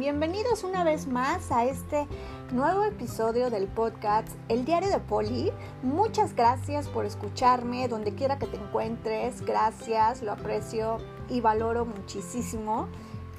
[0.00, 2.06] Bienvenidos una vez más a este
[2.52, 5.52] nuevo episodio del podcast El Diario de Poli.
[5.82, 9.42] Muchas gracias por escucharme donde quiera que te encuentres.
[9.42, 10.96] Gracias, lo aprecio
[11.28, 12.88] y valoro muchísimo.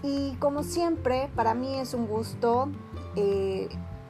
[0.04, 2.70] Y como siempre, para mí es un gusto,
[3.16, 3.68] eh,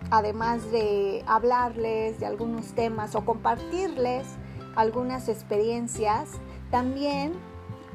[0.10, 4.28] además de hablarles de algunos temas o compartirles
[4.76, 6.32] algunas experiencias,
[6.70, 7.32] también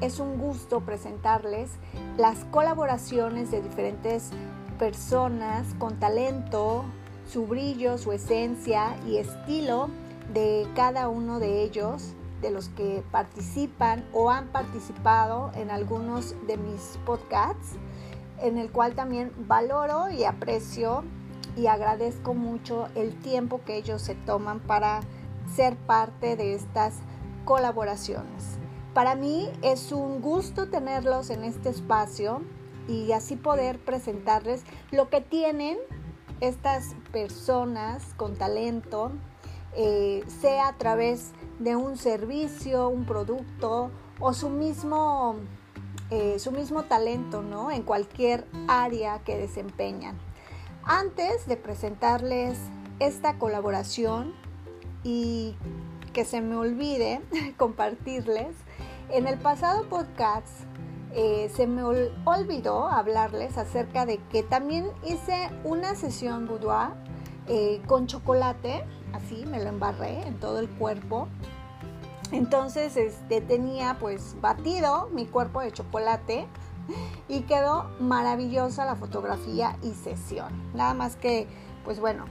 [0.01, 1.71] es un gusto presentarles
[2.17, 4.31] las colaboraciones de diferentes
[4.77, 6.85] personas con talento,
[7.27, 9.89] su brillo, su esencia y estilo
[10.33, 16.57] de cada uno de ellos, de los que participan o han participado en algunos de
[16.57, 17.75] mis podcasts,
[18.39, 21.03] en el cual también valoro y aprecio
[21.55, 25.01] y agradezco mucho el tiempo que ellos se toman para
[25.55, 26.93] ser parte de estas
[27.45, 28.59] colaboraciones.
[28.97, 32.41] Para mí es un gusto tenerlos en este espacio
[32.87, 35.77] y así poder presentarles lo que tienen
[36.41, 39.11] estas personas con talento,
[39.75, 45.35] eh, sea a través de un servicio, un producto o su mismo,
[46.09, 47.69] eh, su mismo talento ¿no?
[47.69, 50.17] en cualquier área que desempeñan.
[50.81, 52.57] Antes de presentarles
[52.99, 54.33] esta colaboración
[55.03, 55.55] y
[56.13, 57.21] que se me olvide
[57.57, 58.55] compartirles,
[59.09, 60.47] en el pasado podcast
[61.13, 66.89] eh, se me olvidó hablarles acerca de que también hice una sesión boudoir
[67.47, 71.27] eh, con chocolate, así me lo embarré en todo el cuerpo.
[72.31, 76.45] Entonces este, tenía pues batido mi cuerpo de chocolate
[77.29, 80.71] y quedó maravillosa la fotografía y sesión.
[80.73, 81.47] Nada más que
[81.85, 82.25] pues bueno,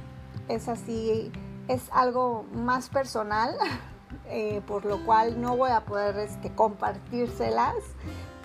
[0.48, 1.32] es así,
[1.66, 3.56] es algo más personal
[4.28, 7.74] Eh, por lo cual no voy a poder este, compartírselas,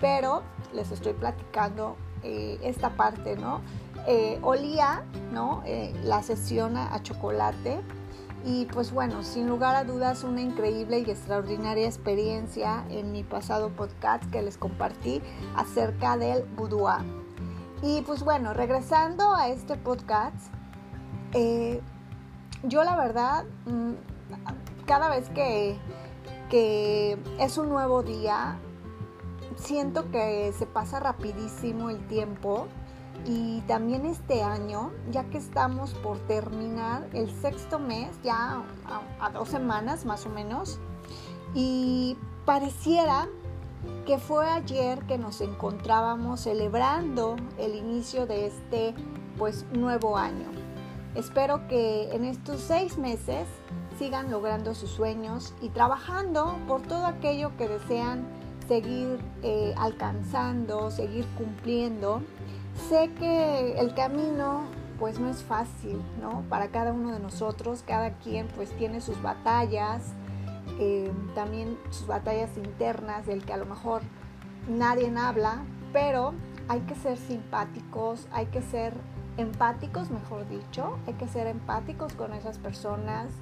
[0.00, 3.60] pero les estoy platicando eh, esta parte, ¿no?
[4.06, 5.62] Eh, olía, ¿no?
[6.02, 7.80] la sesión a chocolate
[8.44, 13.68] y pues bueno, sin lugar a dudas una increíble y extraordinaria experiencia en mi pasado
[13.70, 15.22] podcast que les compartí
[15.54, 17.04] acerca del boudoir.
[17.82, 20.52] Y pues bueno, regresando a este podcast,
[22.64, 23.92] yo la verdad mm,
[24.86, 25.78] cada vez que,
[27.38, 28.58] es un nuevo día,
[29.56, 32.68] siento que se pasa rapidísimo el tiempo
[33.24, 38.62] y también este año, ya que estamos por terminar el sexto mes, ya
[39.20, 40.78] a, dos semanas más o menos,
[41.54, 43.28] y pareciera
[44.04, 48.94] que fue ayer que nos encontrábamos celebrando el inicio de este
[49.38, 50.50] pues nuevo año.
[51.14, 53.46] Espero que en estos seis meses
[53.98, 58.26] sigan logrando sus sueños y trabajando por todo aquello que desean
[58.68, 62.22] seguir eh, alcanzando, seguir cumpliendo.
[62.88, 64.62] Sé que el camino
[64.98, 66.44] pues no es fácil, ¿no?
[66.48, 70.12] Para cada uno de nosotros, cada quien pues tiene sus batallas,
[70.78, 74.02] eh, también sus batallas internas del que a lo mejor
[74.68, 76.34] nadie habla, pero
[76.68, 78.94] hay que ser simpáticos, hay que ser
[79.36, 83.32] empáticos, mejor dicho, hay que ser empáticos con esas personas,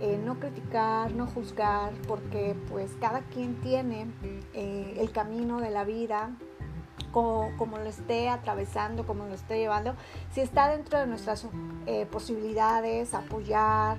[0.00, 4.06] eh, no criticar, no juzgar, porque pues cada quien tiene
[4.54, 6.30] eh, el camino de la vida
[7.12, 9.94] como, lo esté atravesando, como lo esté llevando,
[10.32, 11.46] si está dentro de nuestras
[11.86, 13.98] eh, posibilidades, apoyar,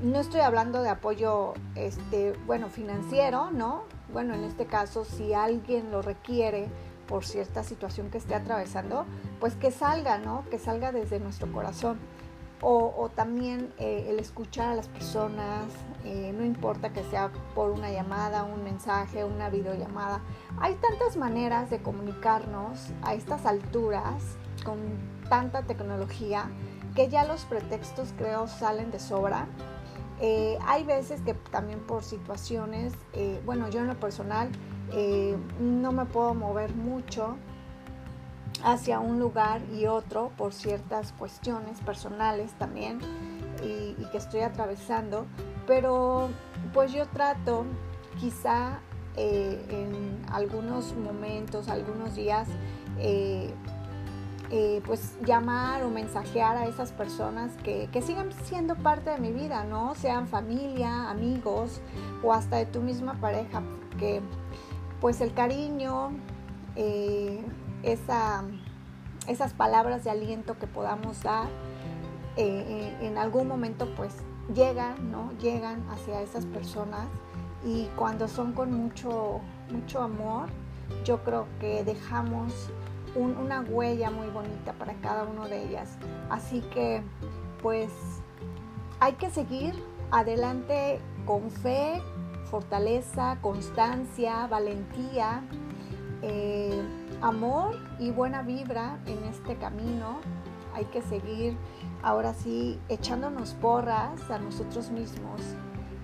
[0.00, 3.82] no estoy hablando de apoyo, este, bueno, financiero, ¿no?
[4.12, 6.68] Bueno, en este caso, si alguien lo requiere
[7.08, 9.06] por cierta situación que esté atravesando,
[9.40, 10.44] pues que salga, ¿no?
[10.50, 11.98] Que salga desde nuestro corazón
[12.62, 15.64] o, también eh, el escuchar a las personas,
[16.04, 20.20] eh, no importa que sea por una llamada, un mensaje, una videollamada.
[20.60, 24.78] Hay tantas maneras de comunicarnos a estas alturas con
[25.28, 26.50] tanta tecnología
[26.94, 29.46] que ya los pretextos creo salen de sobra.
[30.20, 32.92] Eh, hay veces que también por situaciones,
[33.46, 34.50] bueno, yo en lo personal
[35.60, 37.36] no me puedo mover mucho
[38.64, 42.98] hacia un lugar y otro por ciertas cuestiones personales también
[43.62, 45.26] y, que estoy atravesando,
[45.66, 46.30] pero
[46.72, 47.64] pues yo trato
[48.18, 48.80] quizá
[49.16, 52.48] eh, en algunos momentos, algunos días,
[52.98, 53.52] eh,
[54.50, 59.30] eh, pues llamar o mensajear a esas personas que, que, sigan siendo parte de mi
[59.30, 59.94] vida, ¿no?
[59.94, 61.80] Sean familia, amigos
[62.24, 64.22] o hasta de tu misma pareja, porque
[65.00, 66.10] pues el cariño,
[67.82, 68.44] esa,
[69.26, 71.48] esas palabras de aliento que podamos dar,
[72.36, 72.64] eh,
[73.00, 74.14] eh, en algún momento pues
[74.54, 75.32] llegan, ¿no?
[75.38, 77.06] Llegan hacia esas personas
[77.64, 79.40] y cuando son con mucho,
[79.70, 80.48] mucho amor,
[81.04, 82.70] yo creo que dejamos
[83.14, 85.96] una huella muy bonita para cada una de ellas.
[86.30, 87.02] Así que
[87.62, 87.90] pues
[89.00, 89.74] hay que seguir
[90.10, 92.00] adelante con fe,
[92.44, 95.42] fortaleza, constancia, valentía,
[96.22, 96.82] eh,
[97.20, 100.18] amor y buena vibra en este camino.
[100.74, 101.56] Hay que seguir
[102.02, 105.40] ahora sí echándonos porras a nosotros mismos,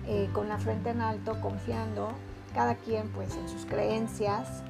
[0.05, 2.09] eh, con la frente en alto, confiando,
[2.53, 4.63] cada quien pues en sus creencias,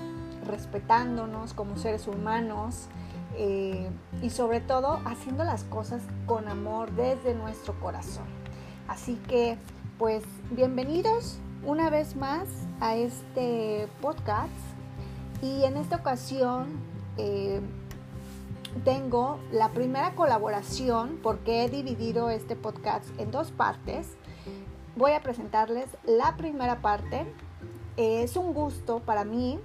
[0.45, 2.87] respetándonos como seres humanos
[3.35, 3.89] eh,
[4.21, 8.25] y sobre todo haciendo las cosas con amor desde nuestro corazón.
[8.87, 9.57] Así que
[9.97, 12.47] pues bienvenidos una vez más
[12.79, 14.51] a este podcast
[15.41, 16.67] y en esta ocasión
[17.17, 17.61] eh,
[18.83, 24.15] tengo la primera colaboración porque he dividido este podcast en dos partes.
[24.95, 27.25] Voy a presentarles la primera parte.
[27.97, 29.59] es un gusto para mí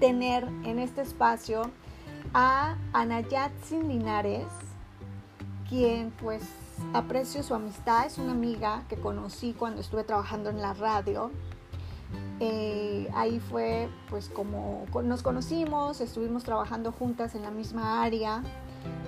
[0.00, 1.70] tener en este espacio
[2.32, 4.46] a Anayatsin Linares,
[5.68, 6.42] quien pues
[6.94, 11.30] aprecio su amistad, es una amiga que conocí cuando estuve trabajando en la radio.
[12.40, 18.44] Eh, ahí fue pues como nos conocimos, estuvimos trabajando juntas en la misma área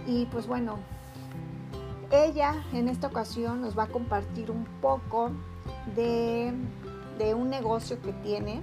[0.07, 0.79] y pues bueno,
[2.11, 5.31] ella en esta ocasión nos va a compartir un poco
[5.95, 6.53] de,
[7.35, 8.63] un negocio que tiene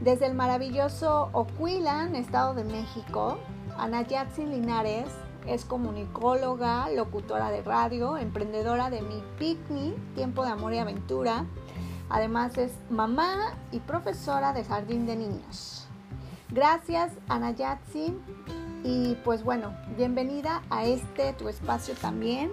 [0.00, 3.38] desde el maravilloso Oquilan, Estado de México.
[3.76, 5.08] Anayatsin Linares
[5.46, 11.44] es comunicóloga, locutora de radio, emprendedora de Mi Picnic, Tiempo de Amor y Aventura,
[12.10, 15.86] Además es mamá y profesora de jardín de niños.
[16.50, 18.12] Gracias Anayatsi
[18.82, 22.50] y pues bueno, bienvenida a este tu espacio también,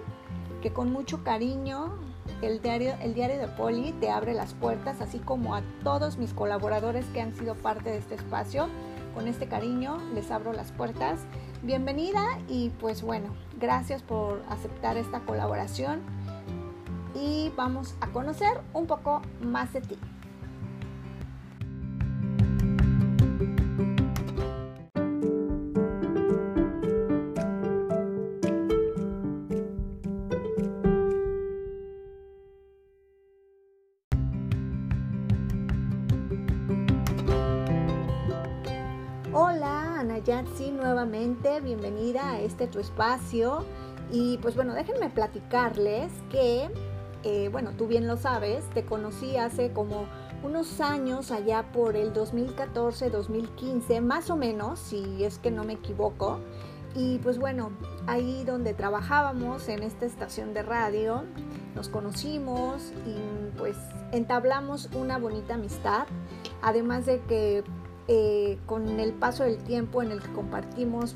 [0.62, 1.98] que con mucho cariño
[2.40, 6.32] el diario, el diario de Poli te abre las puertas, así como a todos mis
[6.32, 8.68] colaboradores que han sido parte de este espacio.
[9.14, 11.18] Con este cariño les abro las puertas.
[11.62, 16.02] Bienvenida y pues bueno, gracias por aceptar esta colaboración
[17.14, 19.98] y vamos a conocer un poco más de ti.
[39.32, 43.64] Hola Anayatsi nuevamente, bienvenida a este tu espacio
[44.10, 46.68] y pues bueno, déjenme platicarles que
[47.24, 50.06] eh, bueno, tú bien lo sabes, te conocí hace como
[50.42, 55.74] unos años, allá por el 2014, 2015, más o menos, si es que no me
[55.74, 56.38] equivoco.
[56.94, 57.70] Y pues bueno,
[58.06, 61.24] ahí donde trabajábamos en esta estación de radio,
[61.74, 63.76] nos conocimos y pues
[64.12, 66.06] entablamos una bonita amistad.
[66.62, 67.64] Además de que
[68.10, 71.14] eh, con el paso del tiempo en el que compartimos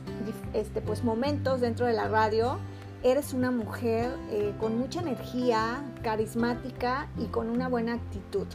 [0.53, 2.59] este, pues, momentos dentro de la radio,
[3.03, 8.47] eres una mujer eh, con mucha energía, carismática y con una buena actitud.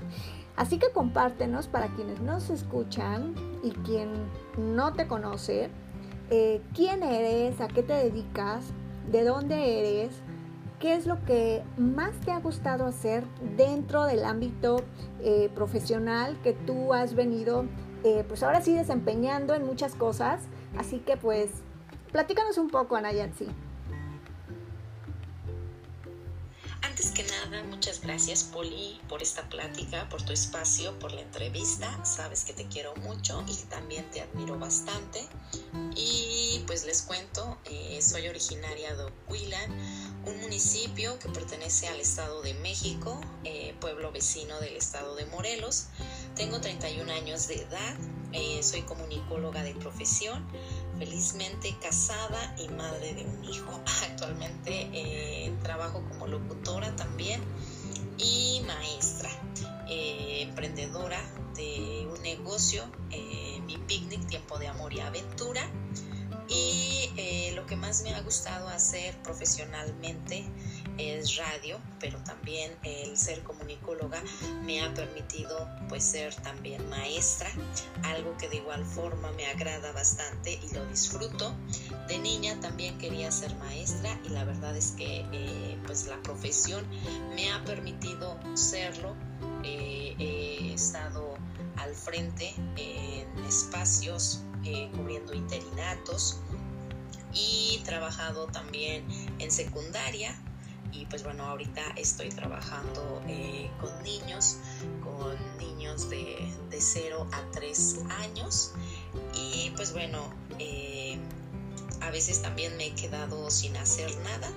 [0.55, 4.09] Así que compártenos para quienes nos escuchan y quien
[4.57, 5.69] no te conoce,
[6.29, 8.65] eh, quién eres, a qué te dedicas,
[9.11, 10.15] de dónde eres,
[10.79, 13.23] qué es lo que más te ha gustado hacer
[13.55, 14.83] dentro del ámbito
[15.21, 17.65] eh, profesional que tú has venido,
[18.29, 20.43] pues ahora sí desempeñando en muchas cosas.
[20.77, 21.49] Así que pues,
[22.13, 23.47] platícanos un poco, Anayansi.
[26.97, 32.03] Antes que nada, muchas gracias Poli por esta plática, por tu espacio, por la entrevista.
[32.03, 35.23] Sabes que te quiero mucho y también te admiro bastante.
[35.95, 39.71] Y pues les cuento, eh, soy originaria de Oquilan,
[40.25, 45.89] un municipio que pertenece al Estado de México, eh, pueblo vecino del Estado de Morelos.
[46.35, 47.95] Tengo 31 años de edad,
[48.33, 50.43] eh, soy comunicóloga de profesión
[50.97, 53.79] felizmente casada y madre de un hijo.
[54.03, 57.41] Actualmente eh, trabajo como locutora también
[58.17, 59.29] y maestra,
[59.89, 61.19] eh, emprendedora
[61.55, 65.61] de un negocio, eh, mi picnic, tiempo de amor y aventura.
[66.49, 67.11] Y
[67.55, 70.45] lo que más me ha gustado hacer profesionalmente
[70.97, 74.21] es radio, pero también el ser comunicóloga
[74.63, 77.49] me ha permitido pues ser también maestra,
[78.03, 81.55] algo que de igual forma me agrada bastante y lo disfruto.
[82.07, 86.85] De niña también quería ser maestra y la verdad es que eh, pues la profesión
[87.35, 89.15] me ha permitido serlo.
[89.63, 91.35] Eh, he estado
[91.77, 96.39] al frente en espacios eh, cubriendo interinatos
[97.33, 99.05] y trabajado también
[99.39, 100.35] en secundaria
[100.91, 104.57] y pues bueno, ahorita estoy trabajando eh, con niños,
[105.03, 108.73] con niños de, de 0 a 3 años.
[109.33, 111.17] y pues bueno, eh,
[112.01, 114.51] a veces también me he quedado sin hacer nada,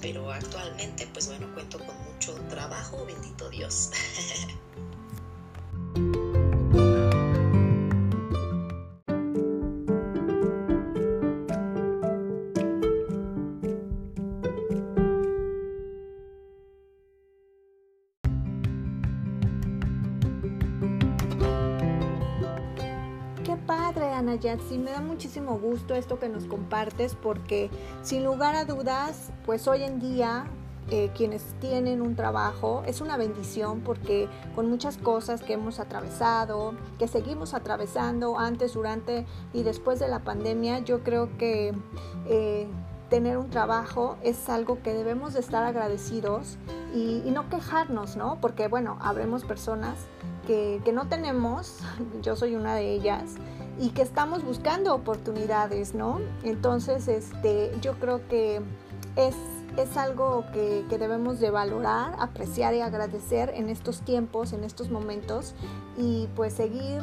[0.00, 3.90] pero actualmente pues bueno, cuento con mucho trabajo, bendito Dios.
[24.68, 27.70] sí me da muchísimo gusto esto que nos compartes porque
[28.02, 30.46] sin lugar a dudas, pues hoy en día
[30.90, 36.74] eh, quienes tienen un trabajo es una bendición porque con muchas cosas que hemos atravesado,
[36.98, 41.72] que seguimos atravesando antes, durante y después de la pandemia, yo creo que
[42.26, 42.66] eh,
[43.08, 46.58] tener un trabajo es algo que debemos de estar agradecidos
[46.94, 48.38] y, no quejarnos, ¿no?
[48.40, 49.96] Porque bueno, habremos personas
[50.46, 51.78] que no tenemos,
[52.22, 53.36] yo soy una de ellas,
[53.78, 56.20] y que estamos buscando oportunidades, ¿no?
[56.42, 58.60] Entonces, este, yo creo que
[59.16, 59.34] es,
[59.76, 65.54] es algo que, debemos de valorar, apreciar y agradecer en estos tiempos, en estos momentos
[65.96, 67.02] y pues seguir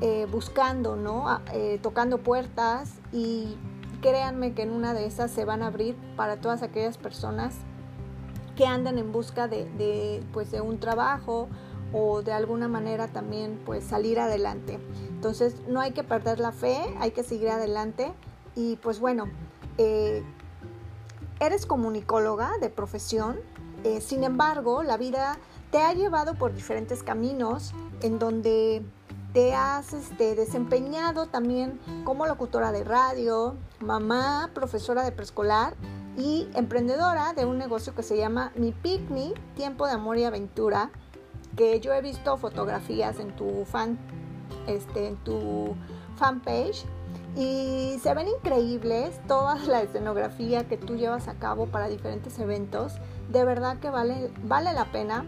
[0.00, 1.40] eh, buscando, ¿no?
[1.52, 3.56] Eh, tocando puertas y
[4.00, 7.54] créanme que en una de esas se van a abrir para todas aquellas personas
[8.56, 11.48] que andan en busca de, pues, de un trabajo
[11.92, 14.78] o de alguna manera también pues salir adelante.
[15.08, 18.12] Entonces no hay que perder la fe, hay que seguir adelante
[18.54, 19.28] y pues bueno,
[19.78, 20.22] eh,
[21.40, 23.40] eres comunicóloga de profesión,
[23.84, 25.38] eh, sin embargo la vida
[41.56, 43.98] que yo he visto fotografías en tu fan,
[44.66, 45.74] este, en tu
[46.16, 46.84] fanpage
[47.34, 52.94] y se ven increíbles toda la escenografía que tú llevas a cabo para diferentes eventos.
[53.30, 55.24] De verdad que vale, vale la pena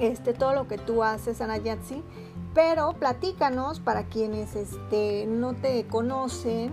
[0.00, 2.02] este, todo lo que tú haces, Anayatsi.
[2.54, 6.72] Pero platícanos para quienes este, no te conocen,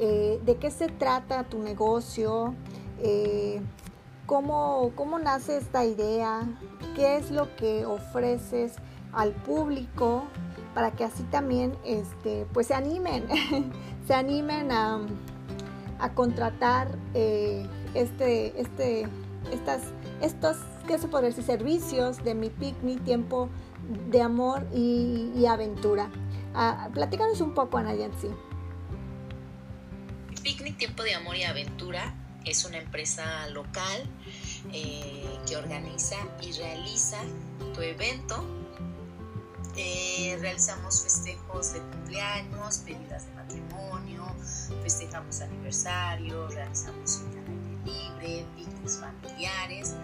[0.00, 2.54] eh, de qué se trata tu negocio,
[3.00, 3.60] eh,
[4.28, 6.46] cómo, cómo nace esta idea,
[6.94, 8.74] qué es lo que ofreces
[9.12, 10.28] al público
[10.74, 13.26] para que así también este, pues se animen,
[14.06, 15.00] se animen a,
[16.14, 19.08] contratar eh, este, este,
[19.50, 19.80] estas,
[20.20, 21.42] estos, ¿qué se puede decir?
[21.42, 23.48] Servicios de mi picnic, tiempo
[24.10, 26.10] de amor y, aventura.
[26.54, 28.28] Uh, platícanos un poco, Ana Yancy.
[30.42, 34.08] Picnic, tiempo de amor y aventura es una empresa local
[34.72, 37.18] eh, que organiza y realiza
[37.74, 38.44] tu evento.
[39.76, 44.24] Eh, realizamos festejos de cumpleaños, pedidas de matrimonio,
[44.82, 49.94] festejamos aniversario, realizamos un aire libre, picnics familiares,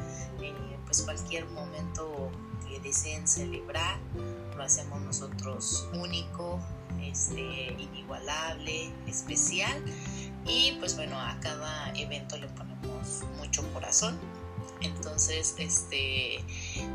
[0.41, 0.55] eh,
[0.85, 2.31] pues cualquier momento
[2.69, 3.99] que deseen celebrar,
[4.57, 6.61] lo hacemos nosotros único,
[7.01, 9.85] este, inigualable, especial
[10.47, 14.19] y pues bueno, a cada evento le ponemos mucho corazón.
[14.81, 16.45] Entonces, este,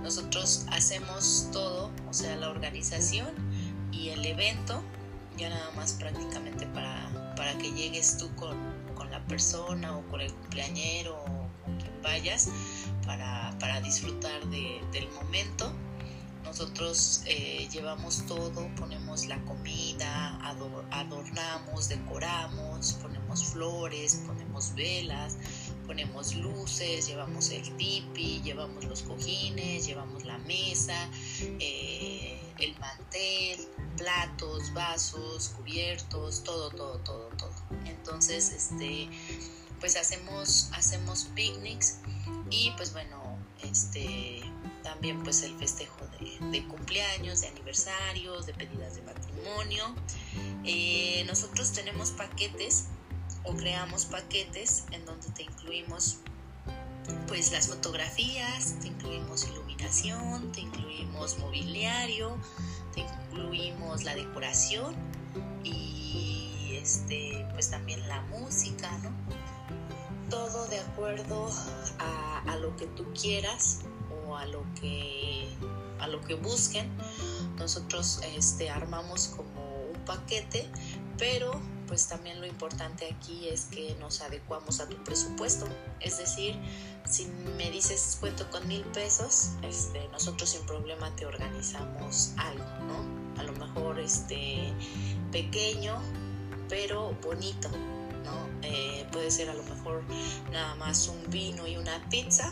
[0.03, 3.29] nosotros hacemos todo, o sea, la organización
[3.91, 4.81] y el evento,
[5.37, 8.57] ya nada más prácticamente para, para que llegues tú con,
[8.95, 12.49] con, la persona o con el cumpleañero o con quien vayas
[13.05, 15.73] para, para disfrutar de, del momento.
[16.43, 20.39] Nosotros eh, llevamos todo, ponemos la comida,
[20.91, 25.37] adornamos, decoramos, ponemos flores, ponemos velas,
[25.89, 31.09] ponemos luces, llevamos el tipi, llevamos los cojines, llevamos la mesa,
[31.41, 33.67] eh, el mantel,
[33.97, 37.51] platos, vasos, cubiertos, todo, todo, todo, todo.
[37.85, 39.09] Entonces, este,
[39.79, 41.97] pues hacemos, hacemos picnics
[42.51, 44.43] y pues bueno, este,
[44.83, 46.05] también pues el festejo
[46.51, 49.95] de, cumpleaños, de aniversarios, de pedidas de matrimonio.
[50.65, 52.89] Eh, nosotros tenemos paquetes
[53.43, 56.19] o creamos paquetes en donde te incluimos
[57.27, 62.37] pues las fotografías, te incluimos iluminación, te incluimos mobiliario,
[62.93, 64.95] te incluimos la decoración
[65.63, 69.11] y este pues también la música, ¿no?
[70.29, 71.49] Todo de acuerdo
[71.97, 73.79] a, a lo que tú quieras
[74.35, 75.47] a lo que,
[75.99, 76.89] a lo que busquen.
[77.57, 80.69] Nosotros este, armamos como un paquete,
[81.17, 81.51] pero
[81.89, 85.67] pues también lo importante aquí es que nos adecuamos a tu presupuesto.
[85.99, 86.55] Es decir,
[87.05, 87.25] si
[87.57, 93.19] me dices cuento con mil pesos, este, nosotros sin problema te organizamos algo, ¿no?
[93.39, 94.73] a lo mejor este
[95.31, 95.99] pequeño,
[96.67, 98.49] pero bonito, ¿no?
[98.61, 100.03] Eh, puede ser a lo mejor
[100.51, 102.51] nada más un vino y una pizza,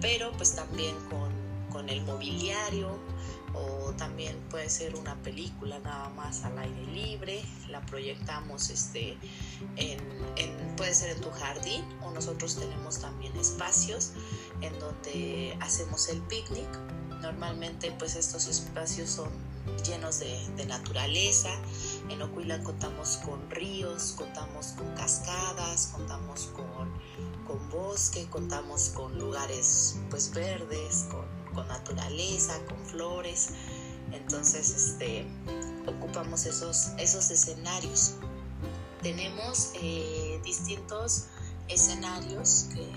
[0.00, 1.30] pero pues también con,
[1.70, 2.98] con el mobiliario,
[3.98, 9.18] también puede ser una película nada más al aire libre, la proyectamos este,
[9.76, 9.98] en,
[10.76, 14.12] puede ser en tu jardín o nosotros tenemos también espacios
[14.62, 16.68] en donde hacemos el picnic.
[17.20, 19.28] Normalmente pues estos espacios son
[19.84, 21.50] llenos de, naturaleza.
[22.08, 26.90] En Ocuila contamos con ríos, contamos con cascadas, contamos con,
[27.46, 33.50] con bosque, contamos con lugares pues verdes, con con naturaleza, con flores.
[34.12, 35.26] Entonces, este,
[35.86, 38.14] ocupamos esos, esos escenarios.
[39.02, 41.26] Tenemos eh, distintos
[41.68, 42.90] escenarios que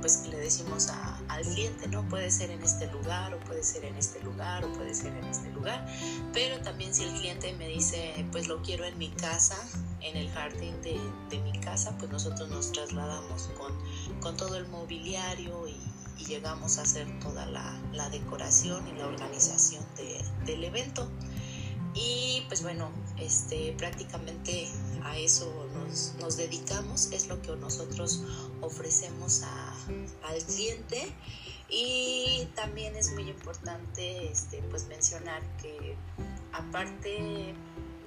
[0.00, 0.88] pues le decimos
[1.28, 2.08] al cliente, ¿no?
[2.08, 5.24] Puede ser en este lugar, o puede ser en este lugar, o puede ser en
[5.26, 5.86] este lugar.
[6.32, 9.56] Pero también si el cliente me dice, pues lo quiero en mi casa,
[10.00, 10.98] en el jardín de,
[11.40, 13.72] mi casa, pues nosotros nos trasladamos con,
[14.20, 15.68] con todo el mobiliario
[16.20, 19.84] y, llegamos a hacer toda la, decoración y la organización
[20.44, 21.08] del evento.
[21.94, 24.68] Y pues bueno, este, prácticamente
[25.02, 25.52] a eso
[26.20, 28.22] nos, dedicamos, es lo que nosotros
[28.60, 31.12] ofrecemos al cliente.
[31.68, 35.96] Y también es muy importante este, pues mencionar que
[36.52, 37.54] aparte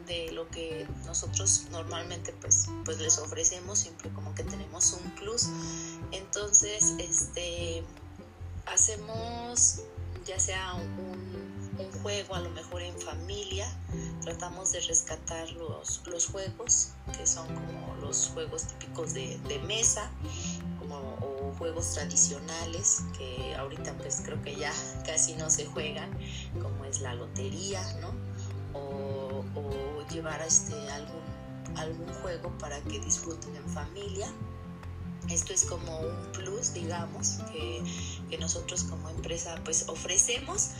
[0.06, 5.48] de lo que nosotros normalmente pues, pues les ofrecemos, siempre como que tenemos un plus.
[6.12, 7.84] Entonces, este,
[8.66, 9.84] hacemos
[10.26, 11.24] ya sea un,
[12.02, 13.66] juego a lo mejor en familia,
[14.22, 20.12] tratamos de rescatar los, los juegos, que son como los juegos típicos de, mesa,
[20.80, 24.72] como, o juegos tradicionales, que ahorita pues creo que ya
[25.06, 26.12] casi no se juegan,
[26.62, 28.14] como es la lotería, ¿no?
[28.78, 34.28] O, o llevar este, algún, algún juego para que disfruten en familia
[35.30, 37.84] esto es como un plus, digamos, que,
[38.40, 40.72] nosotros como empresa pues ofrecemos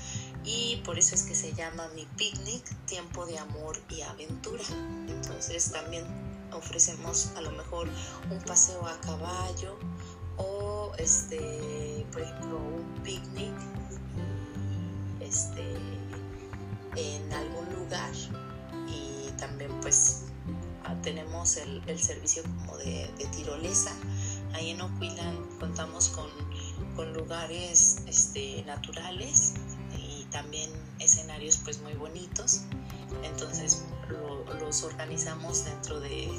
[0.44, 4.64] y por eso es que se llama mi picnic, tiempo de amor y aventura.
[5.08, 6.04] Entonces también
[6.52, 7.88] ofrecemos a lo mejor
[8.32, 9.78] un paseo a caballo
[10.38, 13.54] o este, por ejemplo, un picnic
[15.22, 15.76] este,
[16.96, 18.12] en algún lugar
[18.88, 20.24] y también pues
[21.04, 23.92] tenemos el, servicio como de tirolesa
[24.54, 26.30] Ahí en Oquilan contamos con,
[27.14, 29.54] lugares este, naturales
[29.98, 32.62] y también escenarios pues muy bonitos.
[33.24, 33.84] Entonces
[34.60, 36.30] los organizamos dentro de,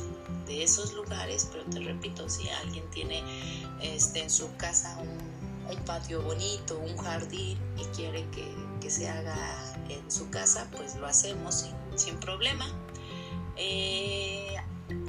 [0.48, 3.22] esos lugares, pero te repito, si alguien tiene
[3.82, 9.36] este, en su casa un, patio bonito, un jardín y quiere que, se haga
[9.88, 12.66] en su casa, pues lo hacemos sin, problema.
[13.56, 14.54] Eh,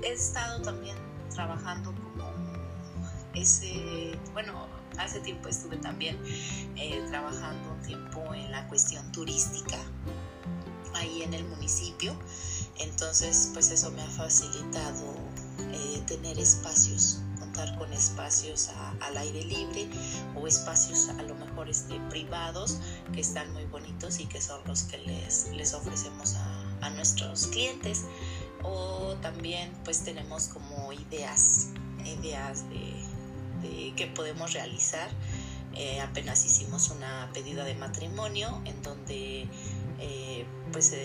[0.01, 0.95] he estado también
[1.29, 1.93] trabajando
[4.33, 6.17] bueno, hace tiempo estuve también
[6.77, 9.77] eh, trabajando un tiempo en la cuestión turística
[10.95, 12.15] ahí en el municipio.
[12.79, 15.13] Entonces, pues eso me ha facilitado
[15.59, 19.89] eh, tener espacios, contar con espacios al aire libre
[20.35, 22.79] o espacios a lo mejor este, privados
[23.13, 27.47] que están muy bonitos y que son los que les, les ofrecemos a, a nuestros
[27.47, 28.05] clientes.
[28.63, 31.67] O también pues tenemos como ideas,
[32.03, 33.04] ideas de
[33.95, 35.09] que podemos realizar.
[35.73, 39.47] Eh, apenas hicimos una pedida de matrimonio en donde
[39.99, 40.95] eh, pues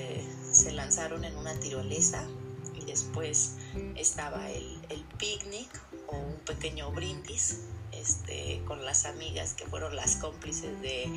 [0.53, 2.25] se lanzaron en una tirolesa
[2.81, 3.57] y después
[3.97, 5.69] estaba el, el picnic
[6.07, 7.59] o un pequeño brindis
[7.93, 11.11] este, con las amigas que fueron las cómplices de,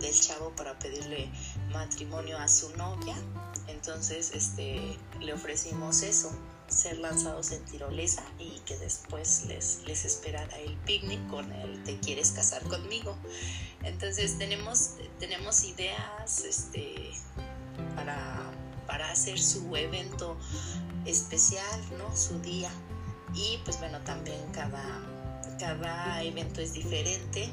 [0.00, 1.28] del chavo para pedirle
[1.72, 3.16] matrimonio a su novia.
[3.68, 6.30] Entonces este, le ofrecimos eso,
[6.68, 11.98] ser lanzados en tirolesa y que después les, les esperara el picnic con el te
[12.00, 13.16] quieres casar conmigo.
[13.82, 17.12] Entonces tenemos, tenemos ideas este,
[17.94, 18.50] para,
[18.86, 20.36] para hacer su evento
[21.04, 22.14] especial, ¿no?
[22.16, 22.70] su día.
[23.34, 25.02] Y pues bueno, también cada,
[25.58, 27.48] cada evento es diferente.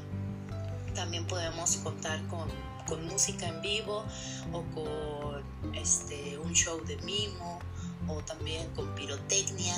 [0.94, 2.48] También podemos contar con,
[2.86, 4.04] con música en vivo
[4.52, 7.60] o con este, un show de mimo
[8.08, 9.74] o también con pirotecnia.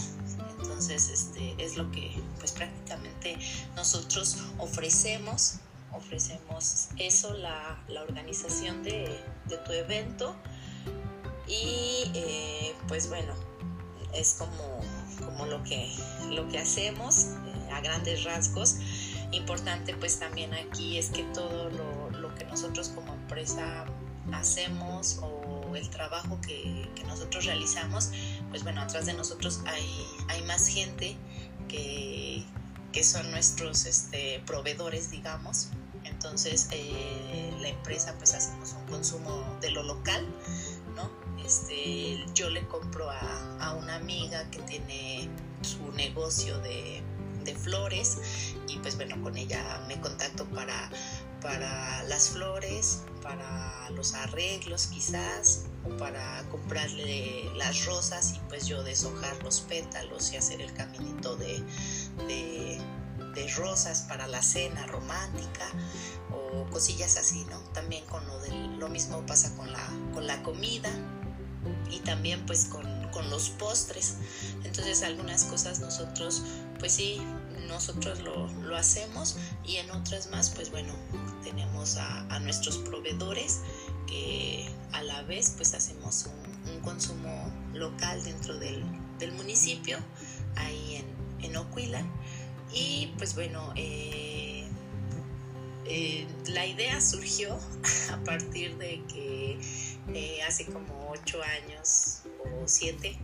[0.59, 3.39] Entonces, este es lo que pues prácticamente
[3.75, 5.57] nosotros ofrecemos.
[5.93, 10.35] Ofrecemos eso, la, la organización de, de, tu evento.
[11.47, 13.33] Y eh, pues bueno,
[14.12, 14.81] es como,
[15.25, 15.91] como lo, que,
[16.31, 18.77] lo que hacemos eh, a grandes rasgos.
[19.33, 23.87] Importante pues también aquí es que todo lo, lo que nosotros como empresa
[24.33, 25.21] hacemos
[25.77, 28.11] el trabajo que, nosotros realizamos,
[28.51, 29.89] pues bueno, atrás de nosotros hay,
[30.29, 31.17] hay más gente
[31.69, 32.45] que,
[32.93, 35.69] que son nuestros este, proveedores, digamos.
[36.05, 40.27] Entonces, eh, la empresa pues hacemos un consumo de lo local,
[40.95, 41.11] ¿no?
[41.43, 45.31] Este, yo le compro a, a una amiga que tiene
[45.62, 47.03] su negocio de,
[47.47, 48.19] de flores
[48.69, 50.91] y pues bueno, con ella me contacto para,
[51.40, 58.83] para las flores, para los arreglos quizás, o para comprarle las rosas y pues yo
[58.83, 61.62] deshojar los pétalos y hacer el caminito de,
[62.27, 62.81] de,
[63.57, 65.66] rosas para la cena romántica
[66.33, 67.59] o cosillas así, ¿no?
[67.72, 70.90] También con lo, de, lo mismo pasa con la, con la comida
[71.90, 74.16] y también pues con, con los postres.
[74.64, 76.42] Entonces algunas cosas nosotros
[76.79, 77.22] pues sí
[77.66, 80.92] nosotros lo, lo, hacemos y en otras más, pues bueno,
[81.42, 83.61] tenemos a, nuestros proveedores
[84.07, 88.85] que a la vez pues hacemos un, consumo local dentro del,
[89.18, 89.98] del, municipio,
[90.55, 90.96] ahí
[91.40, 92.02] en, en Oquila.
[92.72, 94.68] Y pues bueno, eh,
[95.88, 97.59] eh, la idea surgió
[98.12, 99.59] a partir de que
[100.14, 103.18] eh, hace como ocho años o siete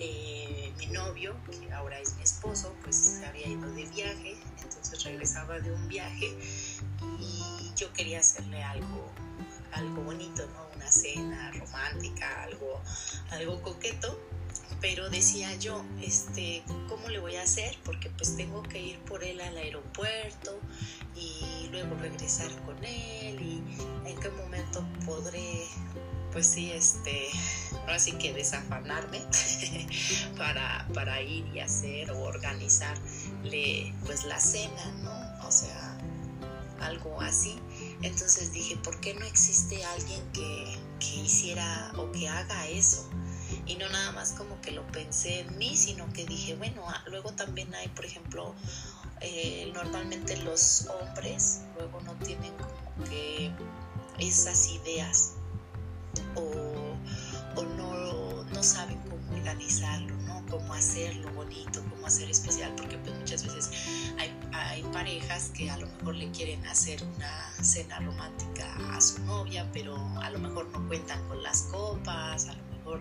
[0.00, 5.02] eh, mi novio, que ahora es mi esposo, pues se había ido de viaje, entonces
[5.04, 6.36] regresaba de un viaje
[7.20, 9.10] y yo quería hacerle algo,
[9.72, 10.76] algo bonito, ¿no?
[10.76, 12.80] Una cena romántica, algo,
[13.30, 14.18] algo coqueto
[14.84, 17.74] pero decía yo, este, ¿cómo le voy a hacer?
[17.86, 20.60] Porque pues tengo que ir por él al aeropuerto
[21.16, 23.62] y luego regresar con él y
[24.06, 25.64] en qué momento podré
[26.34, 27.28] pues sí, este,
[27.88, 29.20] así que desafanarme
[30.36, 35.46] para, para ir y hacer o organizarle pues la cena, ¿no?
[35.46, 35.96] O sea,
[36.80, 37.56] algo así.
[38.02, 43.08] Entonces dije, ¿por qué no existe alguien que, que hiciera o que haga eso?
[43.64, 47.04] Y no nada más como que lo pensé en mí, sino que dije, bueno, ah,
[47.06, 48.56] luego también hay, por ejemplo,
[49.20, 53.52] eh, normalmente los hombres luego no tienen como que
[54.18, 55.34] esas ideas
[56.36, 60.44] o, no, no saben cómo organizarlo, ¿no?
[60.50, 63.70] Cómo hacerlo bonito, cómo hacer especial, porque pues muchas veces
[64.18, 69.22] hay, hay parejas que a lo mejor le quieren hacer una cena romántica a su
[69.24, 73.00] novia, pero a lo mejor no cuentan con las copas, a lo mejor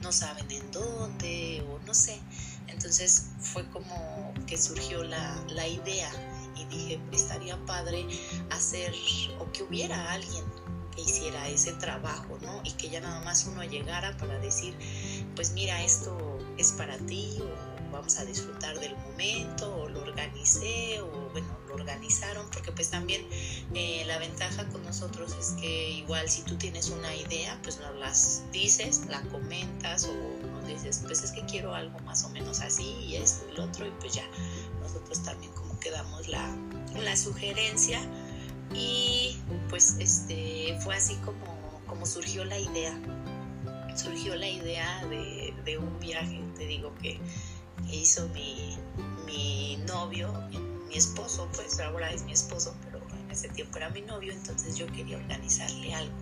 [0.00, 2.20] no saben en dónde o no sé.
[2.68, 6.10] Entonces fue como que surgió la, la idea
[6.56, 8.06] y dije, estaría padre
[8.50, 8.92] hacer
[9.38, 10.44] o que hubiera alguien
[11.02, 12.60] hiciera ese trabajo, ¿no?
[12.64, 14.74] Y que ya nada más uno llegara para decir,
[15.34, 21.00] pues mira, esto es para ti, o vamos a disfrutar del momento, o lo organicé,
[21.00, 23.24] o bueno, lo organizaron, porque pues también
[23.74, 27.94] eh, la ventaja con nosotros es que igual si tú tienes una idea, pues nos
[27.96, 32.60] las dices, la comentas, o nos dices, pues es que quiero algo más o menos
[32.60, 34.24] así, y esto y lo otro, y pues ya
[34.80, 36.54] nosotros también como que damos la,
[37.00, 38.00] la sugerencia
[38.72, 39.36] y
[39.68, 42.98] pues este, fue así como, como surgió la idea.
[43.96, 47.20] Surgió la idea de, un viaje, te digo, que,
[47.90, 48.76] hizo mi,
[49.26, 54.00] mi novio, mi, esposo, pues ahora es mi esposo, pero en ese tiempo era mi
[54.02, 56.16] novio, entonces yo quería organizarle algo.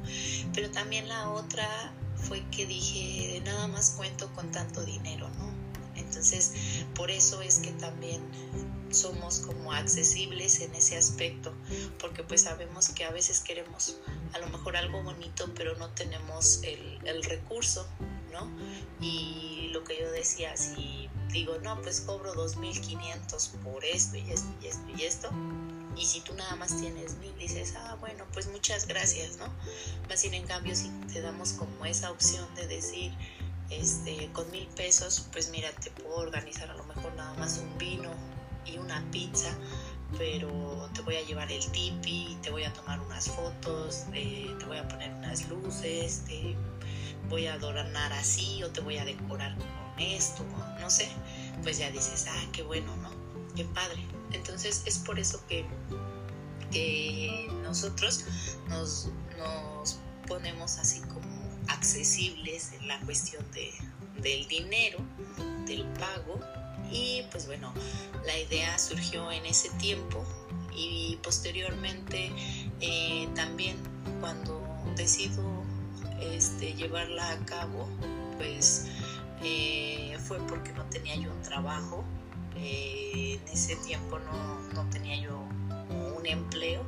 [0.55, 5.52] Pero también la otra fue que dije, nada más cuento con tanto dinero, ¿no?
[6.13, 6.53] Entonces,
[6.95, 8.21] por eso es que también
[8.91, 11.55] somos como accesibles en ese aspecto,
[11.99, 13.97] porque pues sabemos que a veces queremos
[14.35, 17.89] a lo mejor algo bonito, pero no tenemos el, el recurso,
[18.31, 18.47] ¿no?
[19.01, 24.49] Y lo que yo decía, si digo, no, pues cobro 2.500 por esto y esto
[24.61, 25.31] y esto y esto,
[25.97, 29.47] y si tú nada más tienes mil, dices, ah, bueno, pues muchas gracias, ¿no?
[30.11, 33.13] Más sin en cambio, si te damos como esa opción de decir,
[33.79, 37.79] este, con mil pesos, pues mira, te puedo organizar a lo mejor nada más un
[37.79, 38.11] vino
[38.65, 39.57] y una pizza,
[40.19, 44.79] pero te voy a llevar el tipi, te voy a tomar unas fotos, te voy
[44.79, 46.57] a poner unas luces, te
[47.29, 50.45] voy a adornar así o te voy a decorar con esto,
[50.81, 51.09] no sé,
[51.63, 53.11] pues ya dices, ah, qué bueno, ¿no?
[53.55, 54.05] Qué padre.
[54.33, 55.67] Entonces es por eso que,
[56.71, 58.25] que nosotros
[58.69, 59.09] nos,
[59.39, 61.01] nos ponemos así
[61.69, 63.73] accesibles en la cuestión de,
[64.21, 64.99] del dinero,
[65.67, 66.41] del pago.
[66.91, 67.73] Y pues bueno,
[68.27, 70.25] la idea surgió en ese tiempo
[70.75, 72.31] y posteriormente
[72.81, 73.77] eh, también
[74.21, 74.63] cuando
[74.97, 75.43] decido
[76.21, 77.89] este, llevarla a cabo,
[78.37, 78.87] pues
[79.43, 82.05] eh, fue porque no tenía yo un trabajo.
[82.57, 85.39] Eh, en ese tiempo no, no tenía yo
[86.17, 86.85] un empleo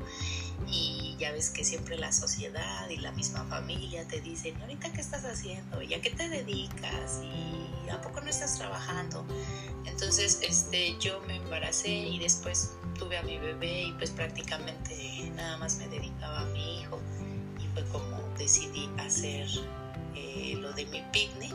[0.67, 5.01] y ya ves que siempre la sociedad y la misma familia te dicen, ahorita qué
[5.01, 5.83] estás haciendo?
[5.83, 7.21] ¿Y a qué te dedicas?
[7.23, 9.25] ¿Y a poco no estás trabajando?
[9.85, 15.57] Entonces, este, yo me embaracé y después tuve a mi bebé y pues prácticamente nada
[15.59, 17.01] más me dedicaba a mi hijo
[17.59, 19.49] y fue como decidí hacer
[20.15, 21.55] eh, lo de mi picnic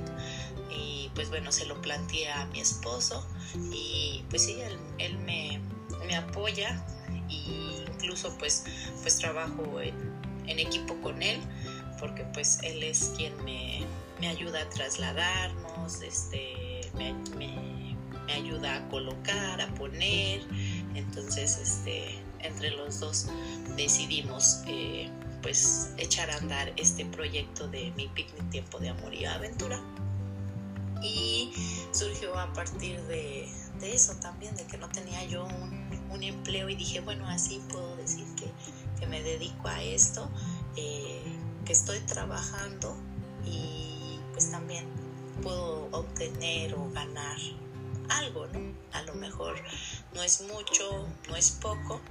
[0.70, 3.26] y pues bueno, se lo planteé a mi esposo
[3.74, 4.58] y pues sí,
[4.98, 5.60] él, me,
[6.06, 6.86] me apoya
[7.30, 8.66] incluso pues,
[9.02, 11.40] pues trabajo en, equipo con él
[12.00, 13.86] porque pues él es quien me,
[14.28, 17.14] ayuda a trasladarnos, este, me,
[18.34, 20.42] ayuda a colocar, a poner,
[20.96, 23.28] entonces este, entre los dos
[23.76, 25.10] decidimos eh,
[25.42, 29.80] pues echar a andar este proyecto de mi picnic tiempo de amor y aventura.
[31.02, 31.54] Y
[31.92, 33.48] surgió a partir de,
[33.82, 35.79] eso también, de que no tenía yo un,
[36.24, 38.50] empleo y dije, bueno, así puedo decir que,
[39.08, 40.30] me dedico a esto,
[40.76, 41.24] eh,
[41.66, 42.96] que estoy trabajando
[43.44, 44.86] y pues también
[45.42, 47.38] puedo obtener o ganar
[48.10, 48.60] algo, ¿no?
[48.92, 49.56] A lo mejor
[50.14, 52.02] no es mucho, no es poco,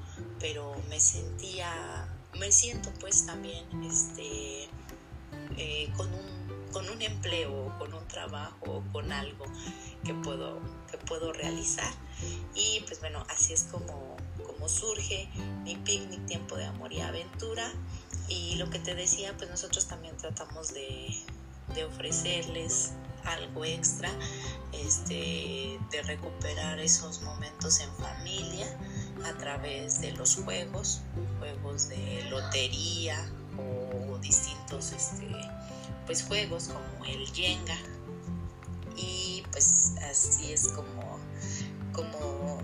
[0.41, 2.09] pero me sentía,
[2.41, 4.65] me siento pues también este,
[5.57, 6.39] eh, con un
[6.73, 9.47] con un empleo, con un trabajo, con algo
[10.05, 11.93] que puedo, que puedo realizar.
[12.55, 15.29] Y pues bueno, así es como, como surge
[15.63, 17.71] mi picnic Tiempo de Amor y Aventura.
[18.29, 21.17] Y lo que te decía, pues nosotros también tratamos de,
[21.75, 22.93] de ofrecerles
[23.25, 24.11] algo extra,
[24.73, 28.67] este, de recuperar esos momentos en familia
[29.25, 31.01] a través de los juegos,
[31.39, 33.17] juegos de lotería
[33.59, 35.29] o distintos este,
[36.07, 37.77] pues juegos como el Jenga
[38.99, 41.19] y pues así es como,
[41.93, 42.61] como,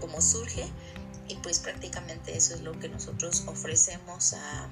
[0.00, 0.66] como surge.
[1.28, 4.68] Y pues prácticamente eso es lo que nosotros ofrecemos a,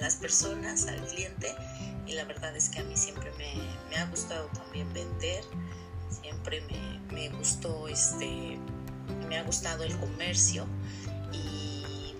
[0.00, 1.54] las personas, al cliente.
[2.06, 5.42] Y la verdad es que a mí siempre me, ha gustado también vender,
[6.22, 8.58] siempre me, me, gustó este,
[9.28, 10.66] me ha gustado el comercio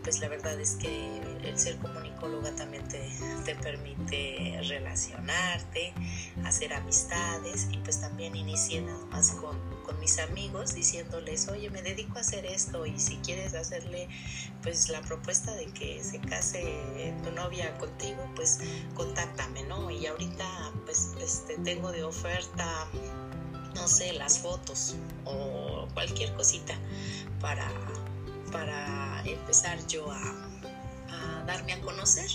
[0.09, 3.13] pues la verdad es que el ser comunicóloga también te,
[3.45, 5.93] te, permite relacionarte,
[6.47, 11.83] hacer amistades y pues también inicié nada más con, con, mis amigos diciéndoles, oye, me
[11.83, 14.09] dedico a hacer esto y si quieres hacerle
[14.63, 18.61] pues la propuesta de que se case tu novia contigo, pues
[18.95, 19.91] contáctame, ¿no?
[19.91, 22.89] Y ahorita pues este, tengo de oferta
[23.75, 26.75] no sé, las fotos o cualquier cosita
[27.43, 27.71] para,
[28.51, 30.35] para empezar yo a,
[31.47, 32.31] darme a conocer.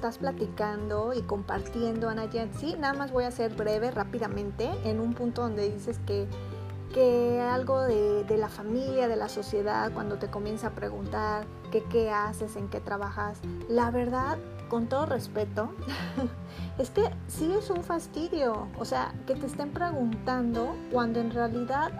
[0.00, 2.26] Estás platicando y compartiendo, Ana
[2.58, 6.26] Sí, nada más voy a ser breve, rápidamente, en un punto donde dices que,
[6.94, 12.10] que algo de, la familia, de la sociedad, cuando te comienza a preguntar que qué
[12.10, 14.38] haces, en qué trabajas, la verdad,
[14.70, 15.70] con todo respeto,
[16.78, 18.68] es que sí es un fastidio.
[18.78, 21.92] O sea, que te estén preguntando cuando en realidad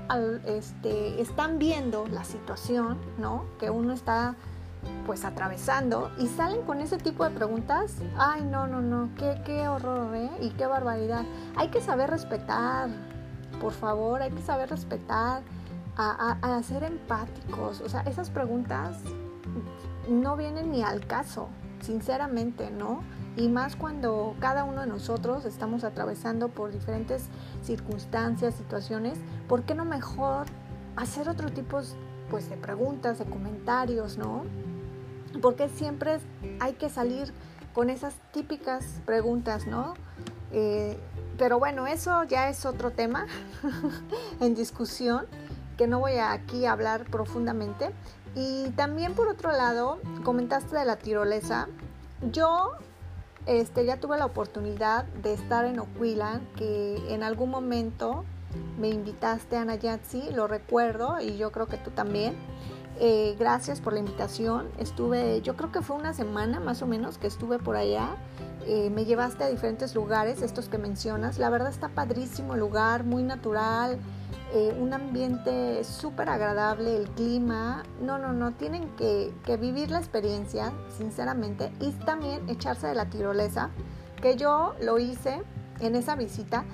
[0.47, 3.45] este, están viendo la situación, ¿no?
[3.59, 4.37] Que uno está
[5.07, 9.69] pues atravesando y salen con ese tipo de preguntas, ay no, no, no, qué, qué
[9.69, 10.31] horror, ¿eh?
[10.40, 11.25] Y qué barbaridad.
[11.57, 12.88] Hay que saber respetar,
[13.61, 15.43] por favor, hay que saber respetar,
[15.97, 17.81] a, a, ser empáticos.
[17.81, 18.99] O sea, esas preguntas
[20.09, 21.49] no vienen ni al caso,
[21.81, 23.03] sinceramente, ¿no?
[23.37, 27.29] Y más cuando cada uno de nosotros estamos atravesando por diferentes
[27.62, 30.47] circunstancias, situaciones, ¿por qué no mejor
[30.97, 31.81] hacer otro tipo
[32.29, 34.43] pues, de preguntas, de comentarios, ¿no?
[35.40, 36.19] Porque siempre
[36.61, 37.33] hay que salir
[37.73, 39.95] con esas típicas preguntas, ¿no?
[40.53, 40.99] Eh,
[41.38, 43.27] pero bueno, eso ya es otro tema
[44.40, 45.27] en discusión
[45.79, 47.90] que no voy a aquí a hablar profundamente.
[48.35, 51.69] Y también por otro lado, comentaste de la tirolesa.
[52.31, 52.73] Yo
[53.47, 58.25] este, ya tuve la oportunidad de estar en Oquila, que en algún momento
[58.79, 62.35] me invitaste a Nayatsi, lo recuerdo, y yo creo que tú también.
[62.98, 64.68] Eh, gracias por la invitación.
[64.79, 68.16] Estuve, yo creo que fue una semana más o menos que estuve por allá.
[68.66, 71.38] Eh, me llevaste a diferentes lugares, estos que mencionas.
[71.38, 73.98] La verdad está padrísimo el lugar, muy natural,
[74.53, 77.85] eh, un ambiente súper agradable, el clima.
[78.03, 83.70] No, no, no, tienen que, vivir la experiencia, sinceramente, y también echarse de la tirolesa,
[84.20, 85.42] que yo lo hice
[85.81, 86.64] en esa visita,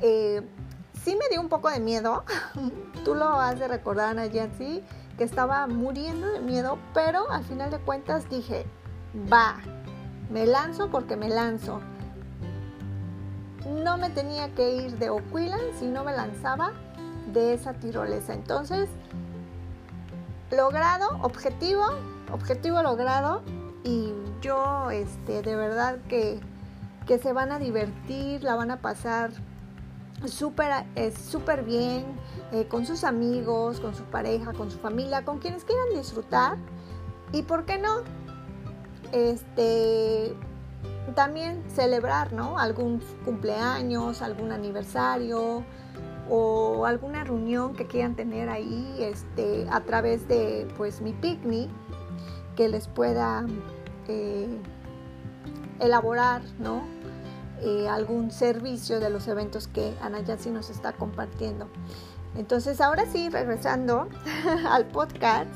[0.00, 2.24] sí me dio un poco de miedo.
[3.04, 4.82] Tú lo has de recordar, Ana Yancy,
[5.16, 8.66] que estaba muriendo de miedo, pero al final de cuentas dije,
[9.32, 9.56] va,
[10.30, 11.80] me lanzo porque me lanzo.
[13.82, 16.72] No me tenía que ir de Oquilan si no me lanzaba
[17.32, 18.34] de esa tirolesa.
[18.34, 18.88] Entonces,
[20.50, 21.84] logrado, objetivo,
[22.32, 23.42] objetivo logrado
[23.84, 26.40] y yo este, de verdad que,
[27.06, 29.30] que se van a divertir, la van a pasar
[30.32, 32.04] súper bien
[32.52, 36.56] eh, con sus amigos, con su pareja, con su familia, con quienes quieran disfrutar.
[37.32, 38.02] Y por qué no,
[39.12, 40.34] este,
[41.14, 42.58] también celebrar, ¿no?
[42.58, 45.64] Algún cumpleaños, algún aniversario
[46.30, 51.68] o alguna reunión que quieran tener ahí, este, a través de, pues, mi picnic,
[52.56, 53.46] que les pueda
[54.08, 54.48] eh,
[55.80, 56.93] elaborar, ¿no?
[57.66, 61.66] Eh, algún servicio de los eventos que Ana Yancy nos está compartiendo.
[62.36, 64.06] Entonces, ahora sí, regresando
[64.68, 65.48] al podcast,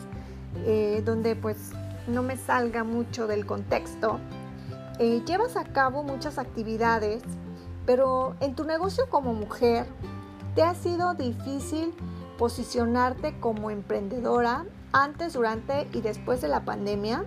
[0.64, 1.72] eh, donde pues
[2.06, 4.20] no me salga mucho del contexto,
[4.98, 7.22] eh, llevas a cabo muchas actividades,
[7.84, 9.84] pero en tu negocio como mujer,
[10.54, 11.92] ¿te ha sido difícil
[12.38, 17.26] posicionarte como emprendedora antes, durante y después de la pandemia?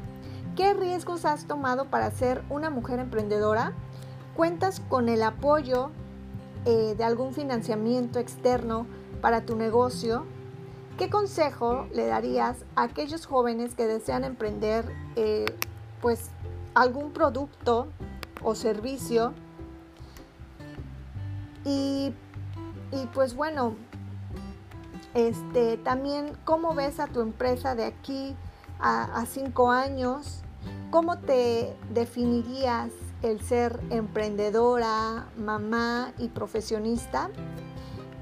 [0.55, 3.73] ¿Qué riesgos has tomado para ser una mujer emprendedora?
[4.35, 5.91] Cuentas con el apoyo
[6.65, 8.85] eh, de algún financiamiento externo
[9.19, 10.25] para tu negocio,
[10.97, 15.45] ¿qué consejo le darías a aquellos jóvenes que desean emprender eh,
[16.01, 16.29] pues
[16.73, 17.87] algún producto
[18.43, 19.33] o servicio?
[21.63, 22.13] Y,
[23.13, 23.75] pues bueno,
[25.13, 28.35] este, también cómo ves a tu empresa de aquí
[28.79, 30.41] a cinco años,
[30.89, 32.89] cómo te definirías
[33.21, 37.29] el ser emprendedora, mamá y profesionista,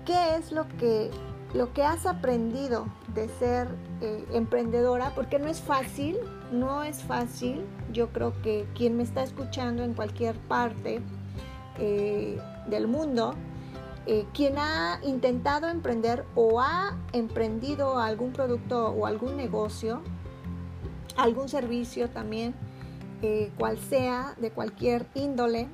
[0.06, 1.10] ¿qué es lo que,
[1.54, 3.68] lo que has aprendido de ser
[4.02, 5.14] eh, emprendedora?
[5.16, 6.18] Porque no es fácil,
[6.52, 7.66] no es fácil.
[7.92, 11.02] Yo creo que quien me está escuchando en cualquier parte
[11.78, 13.36] eh, del mundo,
[14.06, 20.02] eh, quien ha intentado emprender o ha emprendido algún producto o algún negocio,
[21.16, 22.56] algún servicio también,
[23.22, 25.68] eh, cual sea, de cualquier índole,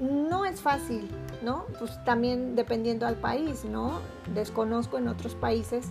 [0.00, 1.08] no es fácil,
[1.42, 1.66] ¿no?
[1.78, 4.00] Pues también dependiendo al país, ¿no?
[4.34, 5.86] Desconozco en otros países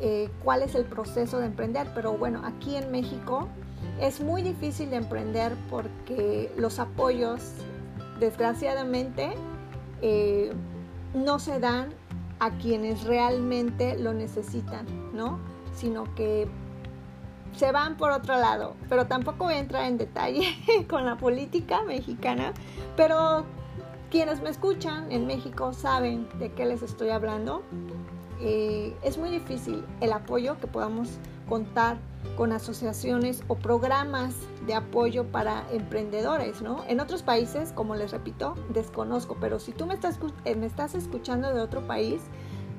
[0.00, 3.48] eh, cuál es el proceso de emprender, pero bueno, aquí en México
[4.00, 7.54] es muy difícil de emprender porque los apoyos,
[8.20, 9.32] desgraciadamente,
[10.02, 10.52] eh,
[11.14, 11.88] no se dan
[12.38, 15.40] a quienes realmente lo necesitan, ¿no?
[15.74, 16.46] Sino que
[17.58, 20.46] se van por otro lado, pero tampoco voy a entrar en detalle
[20.88, 22.52] con la política mexicana,
[22.96, 23.44] pero
[24.10, 27.62] quienes me escuchan en México saben de qué les estoy hablando.
[28.40, 31.18] Eh, es muy difícil el apoyo que podamos
[31.48, 31.98] contar
[32.36, 36.84] con asociaciones o programas de apoyo para emprendedores, ¿no?
[36.86, 41.60] En otros países, como les repito, desconozco, pero si tú me estás, eh, escuchando de
[41.60, 42.22] otro país,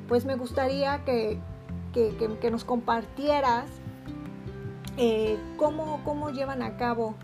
[0.08, 1.42] pues me gustaría que
[2.50, 3.66] nos compartieras
[5.02, 7.16] eh, cómo, cómo, llevan a cabo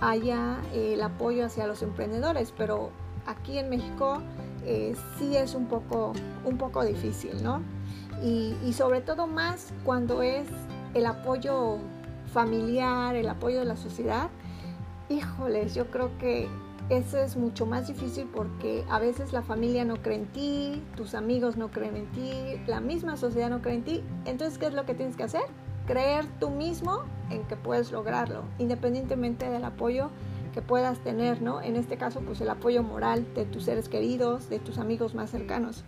[0.00, 2.92] allá eh, el apoyo hacia los emprendedores, pero
[3.26, 4.22] aquí en México
[4.64, 6.14] eh, sí es un poco,
[6.46, 7.60] un poco difícil, ¿no?
[8.22, 10.48] Y, y, sobre todo más cuando es
[10.94, 11.76] el apoyo
[12.32, 14.30] familiar, el apoyo de la sociedad.
[15.10, 16.48] Híjoles, yo creo que
[16.88, 21.14] eso es mucho más difícil porque a veces la familia no cree en ti, tus
[21.14, 24.04] amigos no creen en ti, la misma sociedad no cree en ti.
[24.24, 25.42] Entonces, ¿qué es lo que tienes que hacer?
[25.90, 30.10] Creer tú mismo en que puedes lograrlo, independientemente del apoyo
[30.54, 31.60] que puedas tener, ¿no?
[31.62, 35.30] En este caso, pues el apoyo moral de tus seres queridos, de tus amigos más
[35.30, 35.82] cercanos,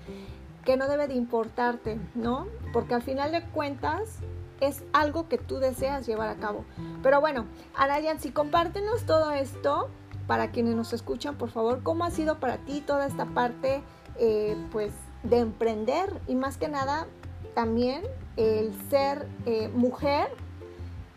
[0.65, 2.49] que no debe de importarte, ¿no?
[2.73, 4.19] Porque al final de cuentas
[4.61, 6.65] es algo que tú deseas llevar a cabo.
[7.05, 9.89] Pero bueno, Arayan, si compártenos todo esto
[10.27, 13.85] para quienes nos escuchan, por favor, ¿cómo ha sido para ti toda esta parte,
[14.19, 14.93] eh, pues,
[15.23, 17.07] de emprender y más que nada
[17.55, 18.03] también
[18.37, 20.29] el ser eh, mujer,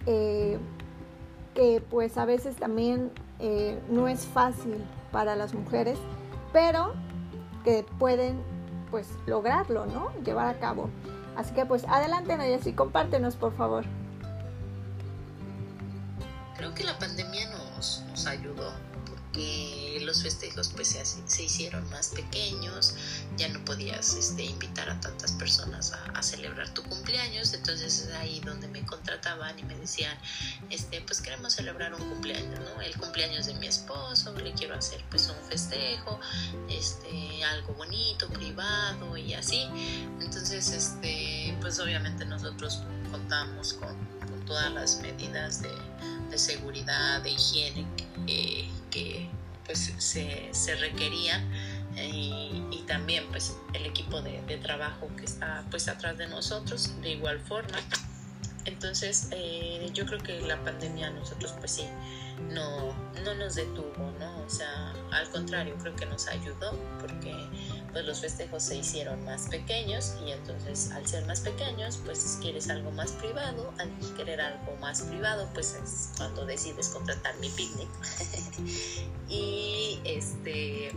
[0.05, 0.57] eh,
[1.53, 5.97] que pues a veces también eh, no es fácil para las mujeres,
[6.51, 6.93] pero
[7.63, 8.41] que pueden
[8.91, 10.11] pues lograrlo, ¿no?
[10.23, 10.89] Llevar a cabo.
[11.35, 13.85] Así que pues adelante Nayasi, compártenos por favor.
[16.57, 18.71] Creo que la pandemia nos, nos ayudó
[20.01, 22.95] los festejos pues se, se, hicieron más pequeños,
[23.37, 28.39] ya no podías este, invitar a tantas personas a, celebrar tu cumpleaños entonces es ahí
[28.39, 30.17] donde me contrataban y me decían,
[30.69, 32.81] este, pues queremos celebrar un cumpleaños, ¿no?
[32.81, 36.19] El cumpleaños de mi esposo, le quiero hacer pues un festejo,
[36.69, 39.67] este, algo bonito, privado y así.
[40.19, 42.81] Entonces, este, pues obviamente nosotros
[43.11, 44.15] contamos con,
[44.45, 47.87] todas las medidas de, seguridad, de higiene
[48.91, 49.24] que,
[49.65, 51.43] pues se, se requerían
[51.97, 57.39] y, también pues el equipo de, trabajo que está pues atrás de nosotros de igual
[57.39, 57.79] forma.
[58.65, 61.87] Entonces eh, yo creo que la pandemia a nosotros pues sí
[62.51, 62.93] no,
[63.23, 67.33] no nos detuvo no o sea al contrario creo que nos ayudó porque
[67.95, 72.69] pues los festejos se hicieron más pequeños y entonces al ser más pequeños pues quieres
[72.69, 77.87] algo más privado al querer algo más privado pues es cuando decides contratar mi picnic
[79.29, 80.91] y este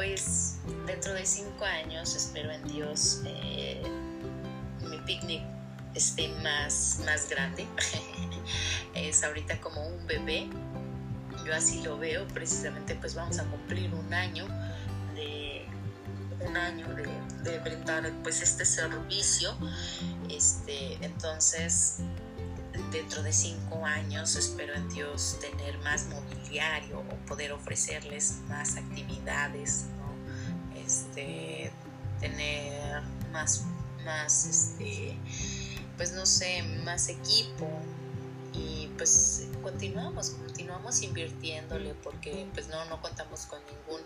[0.00, 0.56] pues
[0.86, 3.82] dentro de cinco años, espero en Dios, eh,
[4.80, 5.42] mi picnic
[5.94, 7.66] esté más, más grande.
[8.94, 10.48] es ahorita como un bebé.
[11.44, 14.48] Yo así lo veo, precisamente pues vamos a cumplir un año
[16.46, 17.08] un año de,
[17.50, 19.56] de brindar pues este servicio.
[20.28, 22.00] Este, entonces
[22.90, 29.86] dentro de cinco años espero en Dios tener más mobiliario o poder ofrecerles más actividades,
[30.74, 31.72] este,
[32.20, 33.64] tener más,
[34.04, 35.16] más, este,
[35.96, 37.68] pues no sé, más equipo
[38.52, 40.36] y pues continuamos,
[40.80, 44.00] continuamos invirtiéndole porque pues no, no contamos con ningún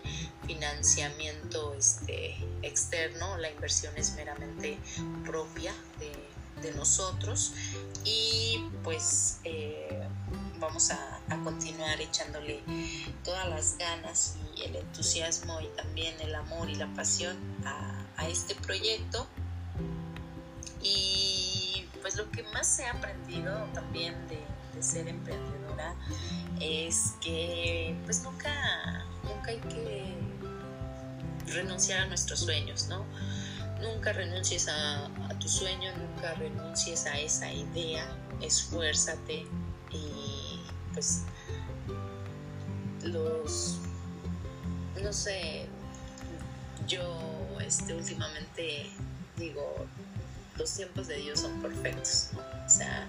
[0.45, 4.77] financiamiento este, externo, la inversión es meramente
[5.25, 6.11] propia de
[6.61, 7.53] de nosotros.
[8.03, 10.07] Y pues eh,
[10.59, 11.11] vamos a,
[11.43, 12.61] continuar echándole
[13.23, 18.55] todas las ganas y el entusiasmo y también el amor y la pasión a, este
[18.55, 19.27] proyecto.
[20.81, 24.39] Y pues lo que más he aprendido también de,
[24.75, 25.95] de ser emprendedora
[26.59, 30.15] es que pues nunca, nunca hay que
[31.53, 33.05] renunciar a nuestros sueños, ¿no?
[33.81, 35.09] Nunca renuncies a,
[35.39, 38.05] tu sueño, nunca renuncies a esa idea,
[38.41, 39.45] esfuérzate
[39.91, 40.59] y
[40.93, 41.23] pues
[43.03, 43.77] los,
[45.01, 45.67] no sé,
[46.87, 47.19] yo
[47.59, 48.89] este, últimamente
[49.37, 49.85] digo,
[50.57, 52.29] los tiempos de Dios son perfectos,
[52.65, 53.07] o sea,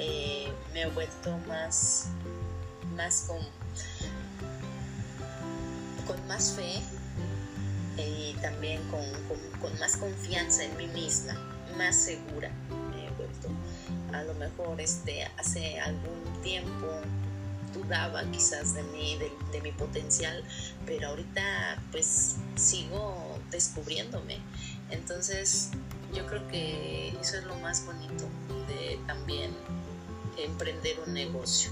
[0.00, 2.08] eh, me he vuelto más,
[2.96, 3.38] más con,
[6.06, 6.80] con más fe
[7.98, 9.04] y también con,
[9.60, 11.34] con, más confianza en mí misma,
[11.76, 12.50] más segura
[12.90, 13.48] me he vuelto.
[14.14, 16.86] A lo mejor este, hace algún tiempo
[17.74, 20.42] dudaba quizás de mí, de, de, mi potencial,
[20.86, 24.38] pero ahorita pues sigo descubriéndome.
[24.90, 25.70] Entonces
[26.14, 28.24] yo creo que eso es lo más bonito
[28.66, 29.54] de también
[30.36, 31.70] emprender un negocio,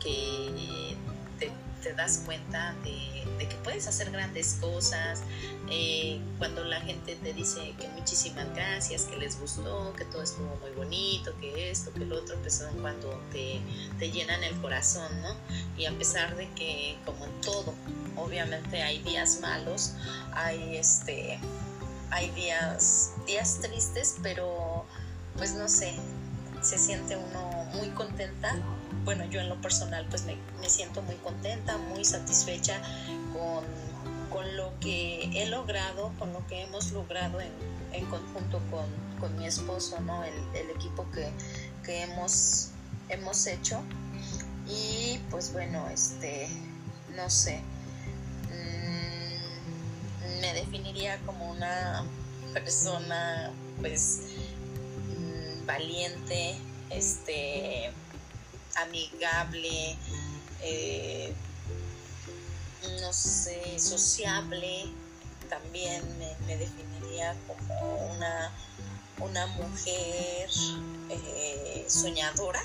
[0.00, 0.96] que
[1.38, 5.22] te, das cuenta de de que puedes hacer grandes cosas,
[5.70, 10.56] eh, cuando la gente te dice que muchísimas gracias, que les gustó, que todo estuvo
[10.56, 13.60] muy bonito, que esto, que lo otro, pues son cuando te,
[13.98, 15.34] te llenan el corazón, ¿no?
[15.76, 17.74] Y a pesar de que, como en todo,
[18.16, 19.92] obviamente hay días malos,
[20.32, 21.38] hay este
[22.08, 24.84] hay días días tristes pero
[25.36, 25.92] pues no sé
[26.62, 28.54] se siente uno muy contenta
[29.06, 30.36] bueno, yo en lo personal pues me,
[30.68, 32.82] siento muy contenta, muy satisfecha
[33.32, 33.64] con,
[34.56, 38.60] lo que he logrado, con lo que hemos logrado en, conjunto
[39.20, 40.24] con, mi esposo, ¿no?
[40.24, 42.70] El, equipo que, hemos,
[43.08, 43.80] hemos hecho.
[44.68, 46.48] Y pues bueno, este,
[47.14, 47.62] no sé,
[48.50, 52.04] mm, me definiría como una
[52.52, 54.22] persona pues
[55.08, 56.56] mm, valiente,
[56.90, 57.92] este
[58.76, 59.96] amigable,
[60.62, 61.34] eh,
[63.00, 64.86] no sé, sociable,
[65.48, 66.02] también
[66.46, 68.52] me, definiría como una,
[69.20, 70.48] una mujer
[71.10, 72.62] eh, soñadora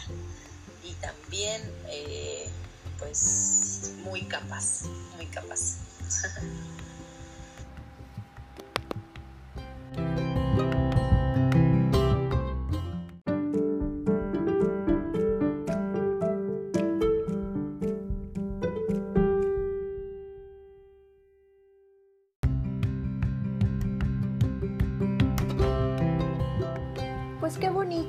[0.84, 2.50] y también eh,
[2.98, 4.84] pues muy capaz,
[5.16, 5.78] muy capaz.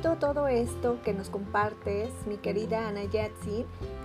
[0.03, 3.64] todo esto que nos compartes, mi querida Ana Yatsi,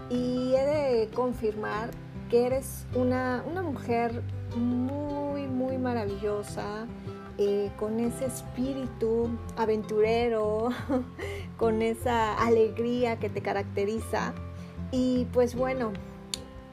[0.10, 1.90] y he de confirmar
[2.30, 4.22] que eres una, mujer
[4.56, 6.86] muy, muy maravillosa,
[7.40, 10.70] eh, con ese espíritu aventurero,
[11.58, 14.34] con esa alegría que te caracteriza.
[14.92, 15.94] Y pues bueno,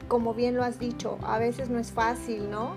[0.07, 2.77] como bien lo has dicho, a veces no es fácil, ¿no?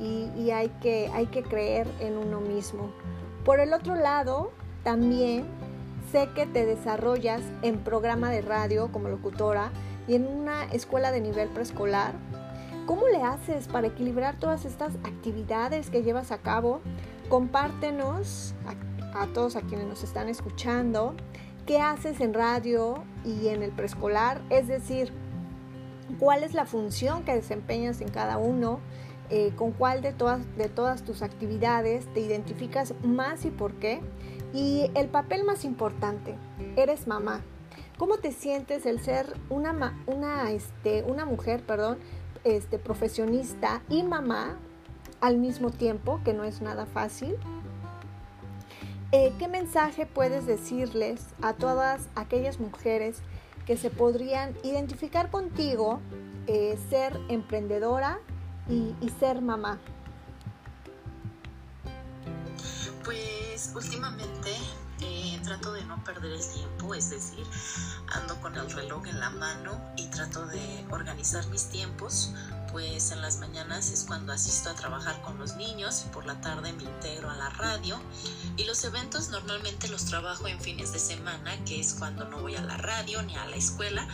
[0.00, 2.90] Y, hay, que, hay que creer en uno mismo.
[3.44, 4.50] Por el otro lado,
[4.82, 5.46] también
[6.14, 9.72] sé que te desarrollas en programa de radio como locutora
[10.06, 12.12] y en una escuela de nivel preescolar.
[12.86, 16.80] ¿Cómo le haces para equilibrar todas estas actividades que llevas a cabo?
[17.28, 18.54] Compártenos
[19.12, 21.16] a, todos a quienes nos están escuchando
[21.66, 25.12] qué haces en radio y en el preescolar, es decir,
[26.20, 28.78] cuál es la función que desempeñas en cada uno,
[29.30, 34.00] eh, con cuál de todas, de todas tus actividades te identificas más y por qué.
[34.54, 36.36] Y el papel más importante,
[36.76, 37.40] eres mamá.
[37.98, 41.98] ¿Cómo te sientes el ser una, una, este, una mujer perdón,
[42.44, 44.56] este, profesionista y mamá
[45.20, 47.36] al mismo tiempo, que no es nada fácil?
[49.10, 53.22] Eh, ¿Qué mensaje puedes decirles a todas aquellas mujeres
[53.66, 55.98] que se podrían identificar contigo,
[56.46, 58.20] eh, ser emprendedora
[58.68, 59.80] y, y ser mamá?
[63.04, 64.50] Pues últimamente
[65.00, 67.44] eh, trato de no perder el tiempo, es decir,
[68.08, 72.32] ando con el reloj en la mano y trato de organizar mis tiempos,
[72.72, 76.40] pues en las mañanas es cuando asisto a trabajar con los niños y por la
[76.40, 78.00] tarde me integro a la radio.
[78.56, 82.56] Y los eventos normalmente los trabajo en fines de semana, que es cuando no voy
[82.56, 84.08] a la radio ni a la escuela,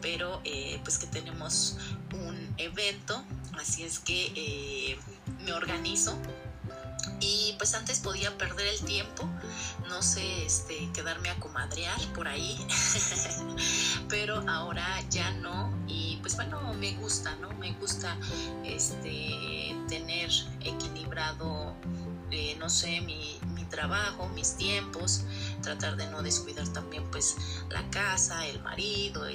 [0.00, 1.78] pero eh, pues que tenemos
[2.12, 3.24] un evento,
[3.58, 4.98] así es que eh,
[5.44, 6.16] me organizo
[7.20, 9.28] y pues antes podía perder el tiempo,
[9.88, 12.58] no sé, este, quedarme a comadrear por ahí,
[14.08, 17.52] pero ahora ya no y pues bueno, me gusta, ¿no?
[17.54, 18.16] Me gusta
[18.64, 20.30] este, tener
[20.62, 21.74] equilibrado,
[22.30, 25.22] eh, no sé, mi, mi trabajo, mis tiempos,
[25.62, 27.36] tratar de no descuidar también pues
[27.70, 29.26] la casa, el marido,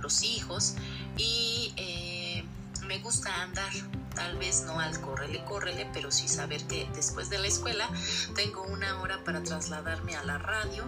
[0.00, 0.74] los hijos
[1.16, 2.44] y eh,
[2.86, 3.70] me gusta andar
[4.18, 7.88] tal vez no al córrele, córrele, pero sí saber que después de la escuela
[8.34, 10.84] tengo una hora para trasladarme a la radio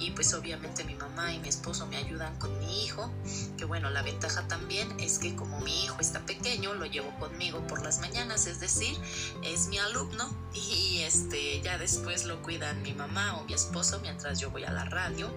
[0.00, 3.08] y pues obviamente mi mamá y mi esposo me ayudan con mi hijo,
[3.56, 7.64] que bueno, la ventaja también es que como mi hijo está pequeño, lo llevo conmigo
[7.68, 8.98] por las mañanas, es decir,
[9.44, 14.40] es mi alumno y este ya después lo cuidan mi mamá o mi esposo mientras
[14.40, 15.30] yo voy a la radio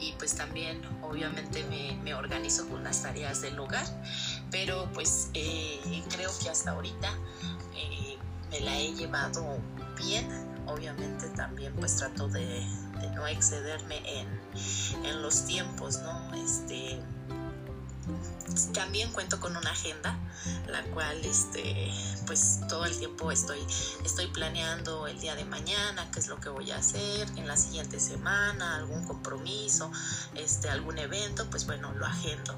[0.00, 3.86] y pues también obviamente me, me organizo con las tareas del hogar
[4.50, 7.12] pero pues eh, creo que hasta ahorita
[7.74, 8.16] eh,
[8.50, 9.58] me la he llevado
[9.96, 10.26] bien.
[10.66, 12.62] Obviamente también pues trato de,
[13.14, 14.28] no excederme en,
[15.04, 16.34] en, los tiempos, ¿no?
[16.34, 17.00] Este,
[18.66, 20.18] también cuento con una agenda,
[20.66, 21.92] la cual este,
[22.26, 23.58] pues todo el tiempo estoy,
[24.04, 27.56] estoy planeando el día de mañana, qué es lo que voy a hacer, en la
[27.56, 29.90] siguiente semana, algún compromiso,
[30.34, 32.54] este, algún evento, pues bueno, lo agendo.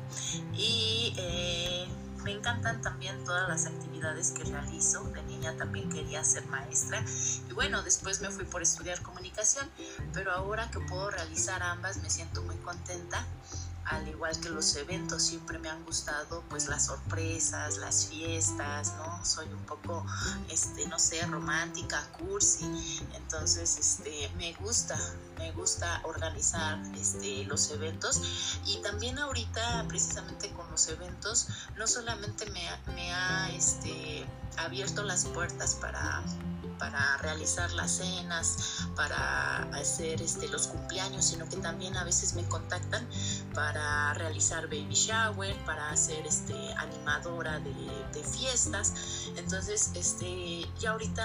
[0.55, 1.89] Y eh,
[2.25, 5.05] me encantan también todas las actividades que realizo.
[5.05, 7.03] De niña también quería ser maestra
[7.49, 9.69] y bueno, después me fui por estudiar comunicación,
[10.13, 13.25] pero ahora que puedo realizar ambas me siento muy contenta
[13.91, 19.25] al igual que los eventos, siempre me han gustado pues las sorpresas, las fiestas, ¿no?
[19.25, 20.07] Soy un poco,
[20.49, 22.65] este, no sé, romántica, cursi,
[23.15, 24.97] entonces, este, me gusta,
[25.39, 32.47] me gusta organizar, este, los eventos y también ahorita precisamente con los eventos, no solamente
[32.51, 32.63] me,
[32.95, 34.25] me ha, este,
[34.57, 36.23] abierto las puertas para
[36.81, 42.43] para realizar las cenas, para hacer este, los cumpleaños, sino que también a veces me
[42.49, 43.07] contactan
[43.55, 47.71] para realizar baby shower, para ser este, animadora de,
[48.25, 49.29] fiestas.
[49.37, 51.25] Entonces, este, ya ahorita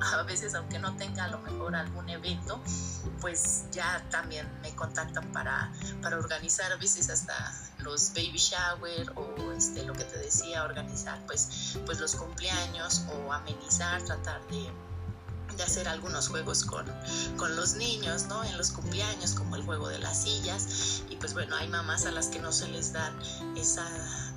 [0.14, 2.60] a veces, aunque no tenga a lo mejor algún evento,
[3.20, 5.70] pues ya también me contactan para,
[6.02, 11.20] para organizar a veces hasta los baby shower o este, lo que te decía, organizar
[11.26, 14.70] pues, pues los cumpleaños o amenizar, tratar de
[15.58, 16.86] de hacer algunos juegos con,
[17.36, 18.44] con, los niños, ¿no?
[18.44, 21.02] En los cumpleaños, como el juego de las sillas.
[21.10, 23.12] Y pues bueno, hay mamás a las que no se les da
[23.56, 23.86] esa,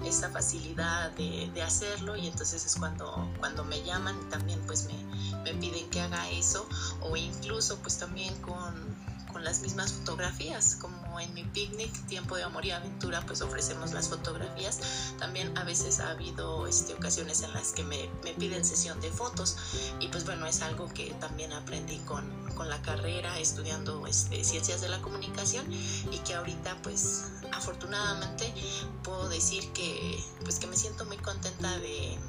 [0.04, 4.86] esa facilidad de, de, hacerlo y entonces es cuando, cuando me llaman y también pues
[4.86, 4.96] me,
[5.44, 6.68] me piden que haga eso
[7.02, 9.01] o incluso pues también con
[9.42, 13.92] con las mismas fotografías, como en mi picnic, Tiempo de Amor y Aventura, pues ofrecemos
[13.92, 14.80] las fotografías.
[15.18, 19.10] También a veces ha habido este, ocasiones en las que me, me piden sesión de
[19.10, 19.58] fotos
[20.00, 22.24] y pues bueno, es algo que también aprendí con,
[22.54, 28.54] con la carrera, estudiando este, ciencias de la comunicación y que ahorita pues afortunadamente
[29.02, 32.20] puedo decir que pues que me siento muy contenta de,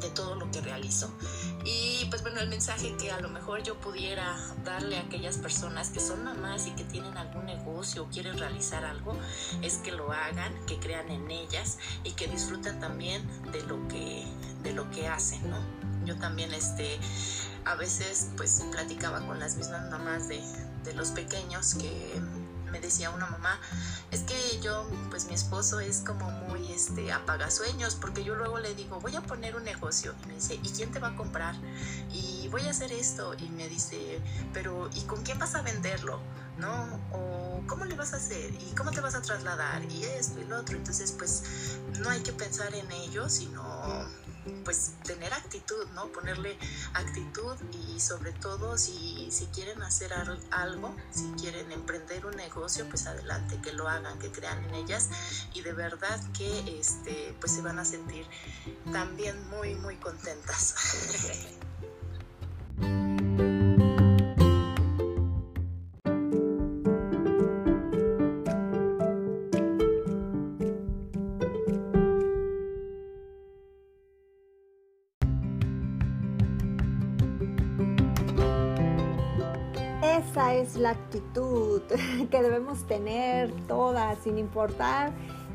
[0.00, 1.10] de todo lo que realizo
[1.64, 5.90] Y pues bueno, el mensaje que a lo mejor yo pudiera darle a aquellas personas
[5.90, 9.16] que son mamás y que tienen algún negocio o quieren realizar algo,
[9.62, 14.24] es que lo hagan, que crean en ellas y que disfruten también de lo que,
[14.62, 15.58] de lo que hacen, ¿no?
[16.04, 16.98] Yo también este,
[17.64, 20.40] a veces pues platicaba con las mismas mamás de,
[20.84, 22.20] de los pequeños que
[22.68, 23.58] me decía una mamá,
[24.10, 28.74] es que yo, pues mi esposo es como muy este, apagasueños, porque yo luego le
[28.74, 31.54] digo, voy a poner un negocio, y me dice, ¿y quién te va a comprar?
[32.12, 34.20] Y voy a hacer esto, y me dice,
[34.52, 36.20] pero ¿y con quién vas a venderlo?
[36.58, 37.00] ¿No?
[37.12, 38.52] O ¿cómo le vas a hacer?
[38.54, 39.84] ¿Y cómo te vas a trasladar?
[39.92, 40.76] Y esto y lo otro.
[40.76, 43.62] Entonces, pues no hay que pensar en ello, sino
[44.64, 46.06] pues tener actitud, ¿no?
[46.08, 46.58] Ponerle
[46.94, 50.12] actitud y sobre todo si, si quieren hacer
[50.50, 55.08] algo, si quieren emprender un negocio, pues adelante, que lo hagan, que crean en ellas
[55.54, 58.26] y de verdad que este, pues se van a sentir
[58.92, 60.74] también muy, muy contentas.
[80.78, 81.82] la actitud
[82.30, 85.12] que debemos tener todas, sin importar.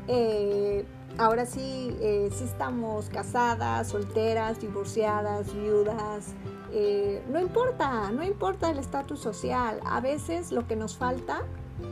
[0.08, 0.84] Eh,
[1.18, 6.34] ahora sí, eh, si estamos casadas, solteras, divorciadas, viudas.
[6.72, 9.80] Eh, no importa, no importa el estatus social.
[9.86, 11.42] A veces lo que nos falta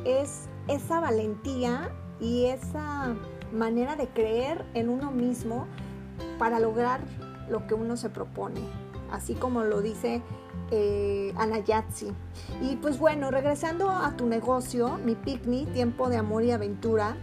[0.05, 3.15] es esa valentía y esa
[3.53, 5.67] manera de creer en uno mismo
[6.39, 7.01] para lograr
[7.49, 8.61] lo que uno se propone.
[9.11, 10.23] Así como lo dice
[10.73, 12.13] eh, Anayatsi.
[12.63, 17.17] Y pues bueno, regresando a tu negocio, mi picnic, tiempo de amor y aventura,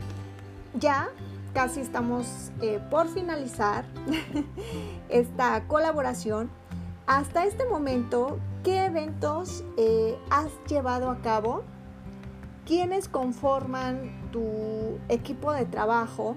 [0.76, 1.10] ya
[1.54, 3.86] casi estamos eh, por finalizar
[5.10, 6.52] esta colaboración.
[7.08, 11.64] Hasta este momento, ¿qué eventos eh, has llevado a cabo?
[12.68, 16.36] ¿Quiénes conforman tu equipo de trabajo?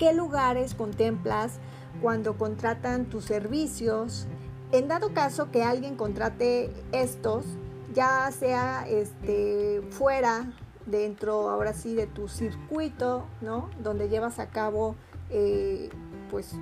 [0.00, 1.60] ¿Qué lugares contemplas
[2.02, 4.26] cuando contratan tus servicios?
[4.76, 7.46] En dado caso que alguien contrate estos,
[7.94, 10.52] ya sea este, fuera,
[10.84, 13.70] dentro ahora sí de tu circuito, ¿no?
[13.82, 14.94] Donde llevas a cabo
[15.30, 15.88] eh,
[16.30, 16.52] pues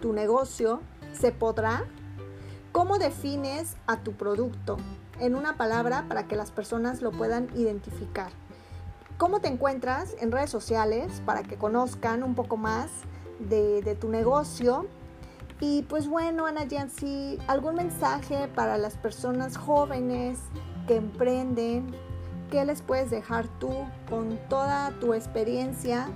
[0.00, 0.80] tu negocio,
[1.12, 1.82] se podrá.
[2.70, 4.76] ¿Cómo defines a tu producto?
[5.18, 8.30] En una palabra para que las personas lo puedan identificar.
[9.18, 12.92] ¿Cómo te encuentras en redes sociales para que conozcan un poco más
[13.40, 14.86] de, de tu negocio?
[15.60, 20.38] Y pues bueno, Ana Yancy, ¿algún mensaje para las personas jóvenes
[20.86, 21.94] que emprenden?
[22.50, 23.70] ¿Qué les puedes dejar tú
[24.10, 26.08] con toda tu experiencia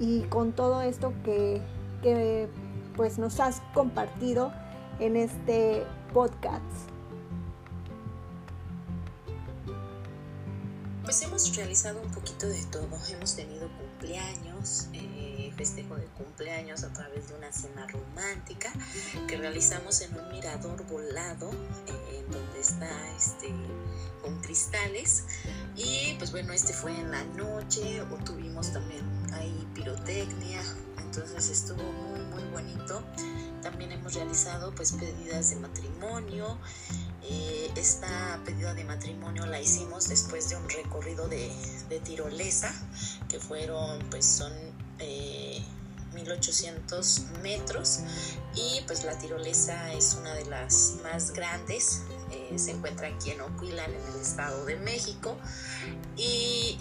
[0.00, 1.62] y con todo esto que,
[2.02, 2.48] que
[2.96, 4.52] pues nos has compartido
[4.98, 6.64] en este podcast?
[11.04, 12.86] Pues hemos realizado un poquito de todo.
[13.08, 15.09] Hemos tenido cumpleaños, eh,
[15.60, 18.72] festejo de cumpleaños a través de una cena romántica
[19.28, 21.50] que realizamos en un mirador volado,
[21.86, 23.52] eh, en donde está este,
[24.22, 25.24] con cristales.
[25.76, 29.04] Y pues bueno, este fue en la noche, o tuvimos también
[29.34, 30.62] ahí pirotecnia,
[30.96, 33.02] entonces estuvo muy, muy bonito.
[33.60, 36.56] También hemos realizado pues pedidas de matrimonio.
[37.22, 41.52] Eh, esta pedida de matrimonio la hicimos después de un recorrido de,
[41.90, 42.72] de tirolesa,
[43.28, 44.69] que fueron pues son
[46.14, 48.00] 1800 eh, metros
[48.54, 53.40] y pues la tirolesa es una de las más grandes eh, se encuentra aquí en
[53.40, 55.36] Oquilan en el estado de México
[56.16, 56.76] y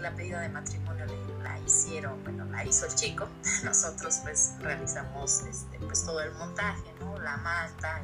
[0.00, 1.06] la pedida de matrimonio
[1.42, 3.28] la hicieron, bueno, la hizo el chico,
[3.64, 7.18] nosotros pues realizamos este, pues todo el montaje, ¿no?
[7.18, 8.02] La malta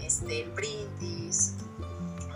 [0.00, 1.54] este, el brindis,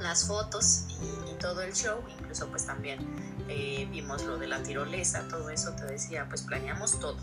[0.01, 2.99] las fotos y, todo el show, incluso pues también
[3.49, 7.17] eh, vimos lo de la tirolesa, todo eso te decía, pues planeamos todo.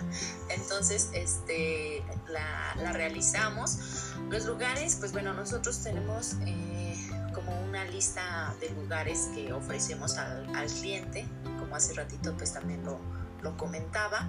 [0.50, 4.12] Entonces, este, la, realizamos.
[4.30, 6.96] Los lugares, pues bueno, nosotros tenemos eh,
[7.34, 10.46] como una lista de lugares que ofrecemos al,
[10.80, 11.26] cliente,
[11.58, 13.00] como hace ratito pues también lo,
[13.42, 14.28] lo comentaba.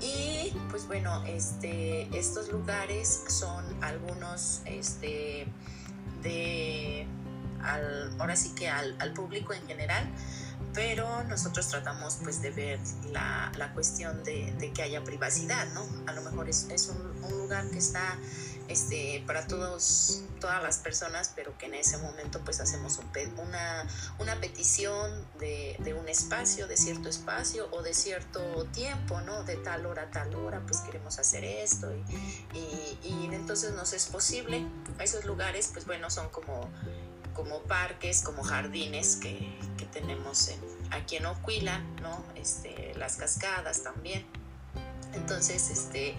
[0.00, 5.46] Y pues bueno, este, estos lugares son algunos este,
[6.22, 7.06] de,
[8.18, 10.08] ahora sí que al, al, público en general,
[10.76, 12.78] pero nosotros tratamos pues de ver
[13.10, 15.88] la, la cuestión de, de, que haya privacidad, ¿no?
[16.06, 18.18] A lo mejor es, es un, lugar que está
[18.68, 23.00] este, para todos, todas las personas, pero que en ese momento pues hacemos
[23.38, 23.86] una,
[24.18, 29.44] una petición de, de, un espacio, de cierto espacio o de cierto tiempo, ¿no?
[29.44, 34.66] De tal hora tal hora, pues queremos hacer esto y, y, entonces nos es posible.
[34.98, 36.68] Esos lugares pues bueno son como,
[37.36, 40.50] como parques, como jardines que, que tenemos
[40.90, 42.24] aquí en Oquila, ¿no?
[42.34, 44.24] Este, las cascadas también.
[45.12, 46.16] Entonces, este,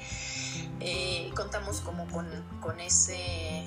[0.79, 3.65] eh, contamos como con, ese,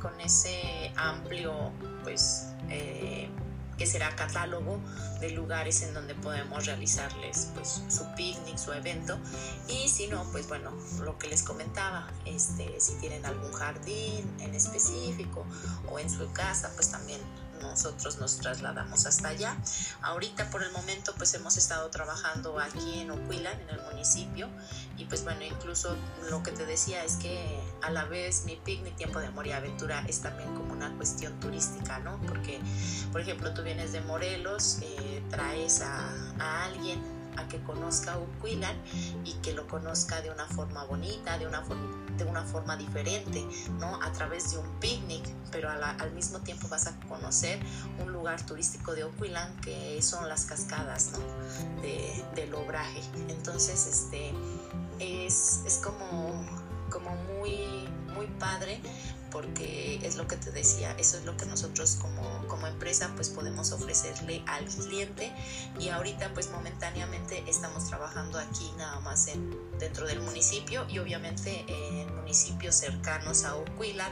[0.00, 1.72] con ese amplio,
[2.02, 3.28] pues, eh,
[3.76, 4.80] que será catálogo
[5.20, 9.18] de lugares en donde podemos realizarles pues su picnic, su evento.
[9.68, 10.72] Y si no pues bueno
[11.02, 15.46] lo que les comentaba este si tienen algún jardín en específico
[15.90, 17.20] o en su casa pues también
[17.64, 19.56] nosotros nos trasladamos hasta allá.
[20.02, 24.48] Ahorita por el momento pues hemos estado trabajando aquí en Oquilan, en el municipio,
[24.96, 25.96] y pues bueno, incluso
[26.30, 29.52] lo que te decía es que a la vez mi picnic, tiempo de amor y
[29.52, 32.20] aventura es también como una cuestión turística, ¿no?
[32.26, 32.60] Porque,
[33.12, 36.08] por ejemplo, tú vienes de Morelos, eh, traes a,
[36.38, 37.02] a alguien
[37.36, 38.76] a que conozca Uquilan
[39.24, 41.62] y que lo conozca de una forma bonita, de una,
[42.16, 43.46] de una forma diferente,
[43.78, 44.02] ¿no?
[44.02, 47.58] A través de un picnic, pero al mismo tiempo vas a conocer
[48.02, 51.82] un lugar turístico de Uquilan que son las cascadas, ¿no?
[51.82, 53.00] De, del obraje.
[53.28, 54.32] Entonces, este,
[54.98, 56.44] es, es como,
[56.90, 58.80] como muy, muy padre
[59.34, 63.28] porque es lo que te decía, eso es lo que nosotros como, como empresa pues
[63.30, 65.32] podemos ofrecerle al cliente.
[65.78, 71.64] Y ahorita pues momentáneamente estamos trabajando aquí nada más en, dentro del municipio y obviamente
[71.66, 74.08] en municipios cercanos a Oquila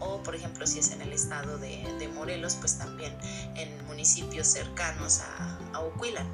[0.00, 3.16] o por ejemplo si es en el estado de, Morelos pues también
[3.56, 6.24] en municipios cercanos a, a Oquila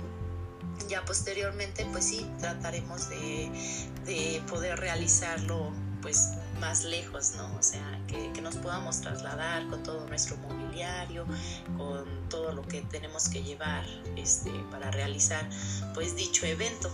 [0.88, 3.51] ya posteriormente pues sí trataremos de,
[4.05, 5.72] de poder realizarlo
[6.03, 6.30] pues
[6.61, 7.57] más lejos, ¿no?
[7.57, 11.27] O sea, que, nos podamos trasladar con todo nuestro mobiliario,
[11.77, 13.85] con todo lo que tenemos que llevar
[14.17, 15.47] este, para realizar
[15.95, 16.91] pues dicho evento.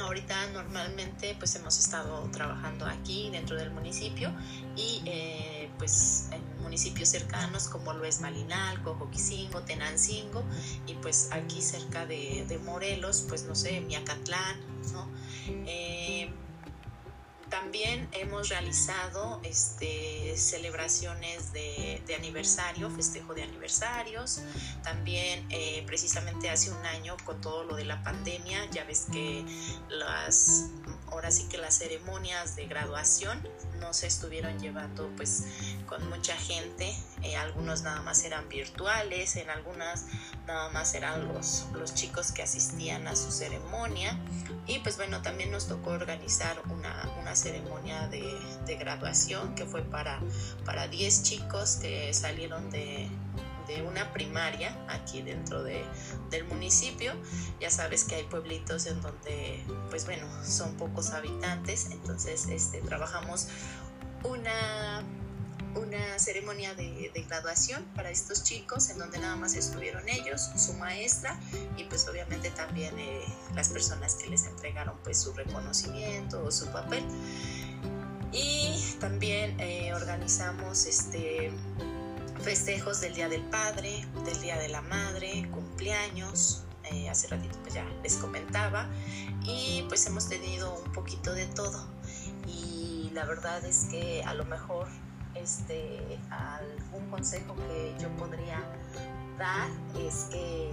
[0.00, 4.32] Ahorita normalmente pues hemos estado trabajando aquí dentro del municipio
[4.74, 10.44] y eh, pues en municipios cercanos como lo es Malinalco, Joquicingo, Tenancingo
[10.86, 14.56] y pues aquí cerca de, Morelos pues no sé, Miacatlán,
[14.92, 15.08] ¿no?
[15.66, 16.30] Eh,
[17.48, 24.40] también hemos realizado este, celebraciones de, aniversario, festejo de aniversarios.
[24.82, 29.44] También eh, precisamente hace un año con todo lo de la pandemia, ya ves que
[29.88, 30.70] las,
[31.10, 33.46] ahora sí que las ceremonias de graduación
[33.80, 35.44] no se estuvieron llevando pues
[35.86, 36.94] con mucha gente.
[37.22, 40.06] Eh, algunos nada más eran virtuales, en algunas
[40.46, 44.18] nada más eran los, los chicos que asistían a su ceremonia.
[44.66, 49.82] Y pues bueno, también nos tocó organizar una, una ceremonia de, de, graduación que fue
[49.82, 50.20] para,
[50.64, 53.08] para 10 chicos que salieron de,
[53.68, 55.84] de una primaria aquí dentro de,
[56.30, 57.12] del municipio.
[57.60, 63.48] Ya sabes que hay pueblitos en donde, pues bueno, son pocos habitantes, entonces este, trabajamos
[64.24, 65.04] una
[65.74, 71.38] una ceremonia de, graduación para estos chicos en donde nada más estuvieron ellos, su maestra
[71.76, 73.22] y pues obviamente también eh,
[73.54, 77.04] las personas que les entregaron pues su reconocimiento o su papel.
[78.32, 81.50] Y también eh, organizamos este,
[82.40, 87.74] festejos del Día del Padre, del Día de la Madre, cumpleaños, eh, hace ratito pues
[87.74, 88.88] ya les comentaba
[89.42, 91.86] y pues hemos tenido un poquito de todo.
[92.46, 94.88] Y la verdad es que a lo mejor
[95.34, 98.62] este, algún consejo que yo podría
[99.38, 99.68] dar
[99.98, 100.70] es que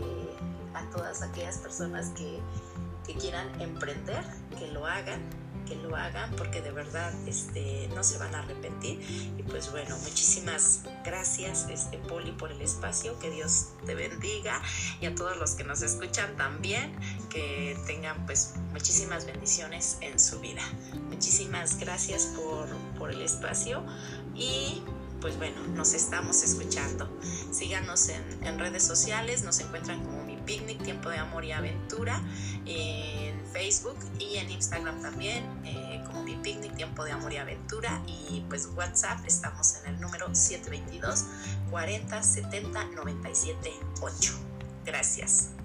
[0.73, 2.39] a todas aquellas personas que,
[3.05, 4.23] que quieran emprender,
[4.57, 5.21] que lo hagan,
[5.65, 9.01] que lo hagan porque de verdad este, no se van a arrepentir.
[9.37, 14.61] Y pues bueno, muchísimas gracias este, Poli por el espacio, que Dios te bendiga
[15.01, 16.95] y a todos los que nos escuchan también,
[17.29, 20.61] que tengan pues muchísimas bendiciones en su vida.
[21.09, 23.83] Muchísimas gracias por, por el espacio
[24.33, 24.81] y
[25.21, 27.09] pues bueno, nos estamos escuchando.
[27.51, 32.21] Síganos en, en redes sociales, nos encuentran como picnic, tiempo de amor y aventura.
[32.65, 38.01] En Facebook y en Instagram también, eh, como mi picnic, tiempo de amor y aventura.
[38.07, 41.25] Y pues WhatsApp, estamos en el número 722
[41.69, 43.71] 40 70 97
[44.01, 44.33] 8.
[44.85, 45.49] Gracias.
[45.51, 45.64] Gracias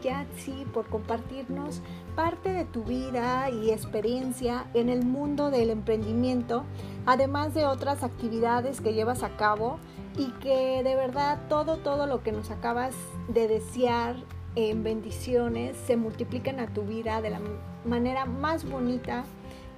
[0.00, 1.82] ti, Anayatsi, por compartirnos
[2.16, 6.64] parte de tu vida y experiencia en el mundo del emprendimiento,
[7.06, 9.78] además de otras actividades que llevas a cabo
[10.16, 12.94] y que de verdad todo, todo lo que nos acabas
[13.28, 14.16] de desear
[14.56, 17.40] en bendiciones se multipliquen a tu vida de la
[17.84, 19.24] manera más bonita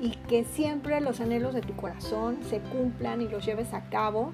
[0.01, 4.33] y que siempre los anhelos de tu corazón se cumplan y los lleves a cabo.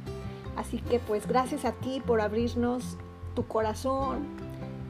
[0.57, 2.97] Así que pues gracias a ti por abrirnos
[3.35, 4.27] tu corazón,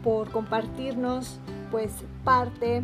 [0.03, 1.39] por compartirnos
[1.71, 1.93] pues
[2.25, 2.83] parte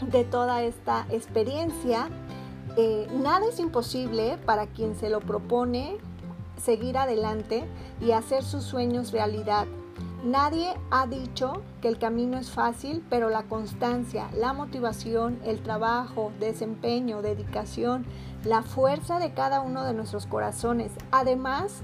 [0.00, 2.08] de toda esta experiencia.
[2.76, 5.96] Eh, nada es imposible para quien se lo propone
[6.56, 7.64] seguir adelante
[8.00, 9.66] y hacer sus sueños realidad.
[10.24, 16.32] Nadie ha dicho que el camino es fácil, pero la constancia, la motivación, el trabajo,
[16.40, 18.06] desempeño, dedicación,
[18.42, 21.82] la fuerza de cada uno de nuestros corazones, además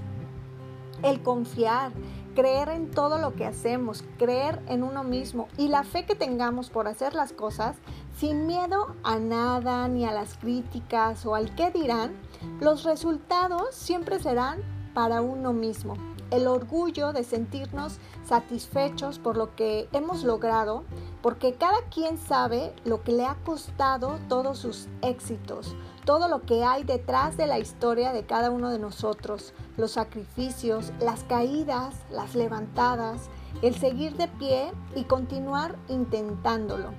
[1.03, 1.91] el confiar,
[2.35, 6.69] creer en todo lo que hacemos, creer en uno mismo y la fe que tengamos
[6.69, 7.75] por hacer las cosas
[8.17, 12.13] sin miedo a nada ni a las críticas o al qué dirán,
[12.59, 14.61] los resultados siempre serán
[14.93, 15.95] para uno mismo.
[16.29, 20.83] El orgullo de sentirnos satisfechos por lo que hemos logrado,
[21.21, 25.75] porque cada quien sabe lo que le ha costado todos sus éxitos,
[26.11, 30.91] todo lo que hay detrás de la historia de cada uno de nosotros, los sacrificios,
[30.99, 33.29] las caídas, las levantadas,
[33.61, 36.89] el seguir de pie y continuar intentándolo.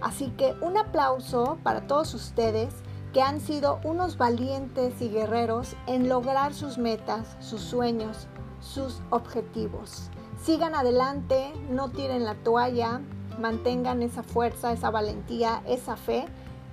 [0.00, 2.72] Así que un aplauso para todos ustedes
[3.12, 8.26] que han sido unos valientes y guerreros en lograr sus metas, sus sueños,
[8.60, 10.08] sus objetivos.
[10.42, 13.02] Sigan adelante, no tiren la toalla,
[13.38, 16.24] mantengan esa fuerza, esa valentía, esa fe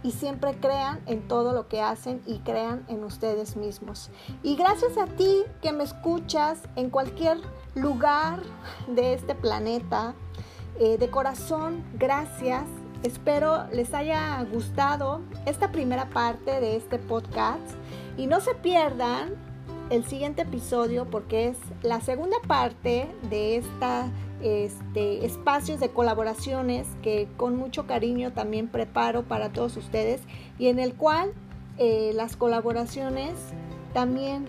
[0.03, 4.09] y siempre crean en todo lo que hacen y crean en ustedes mismos.
[4.43, 7.37] Y gracias a ti que me escuchas en cualquier
[7.75, 8.41] lugar
[8.87, 10.13] de este planeta,
[10.79, 12.63] eh, de corazón, gracias.
[13.03, 17.63] Espero les haya gustado esta primera parte de este podcast
[18.17, 19.35] y no se pierdan
[19.89, 24.09] el siguiente episodio porque es la segunda parte de esta
[24.41, 30.21] este, espacios de colaboraciones que con mucho cariño también preparo para todos ustedes
[30.57, 31.33] y en el cual
[31.77, 33.33] eh, las colaboraciones
[33.93, 34.45] también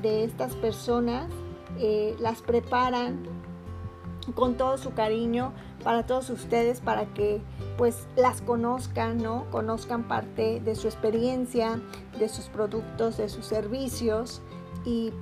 [0.00, 1.30] de estas personas
[1.78, 3.24] eh, las preparan
[4.34, 7.40] con todo su cariño para todos ustedes para que
[7.76, 9.46] pues las conozcan, ¿no?
[9.50, 11.80] Conozcan parte de su experiencia,
[12.18, 14.40] de sus productos, de sus servicios
[14.84, 15.12] y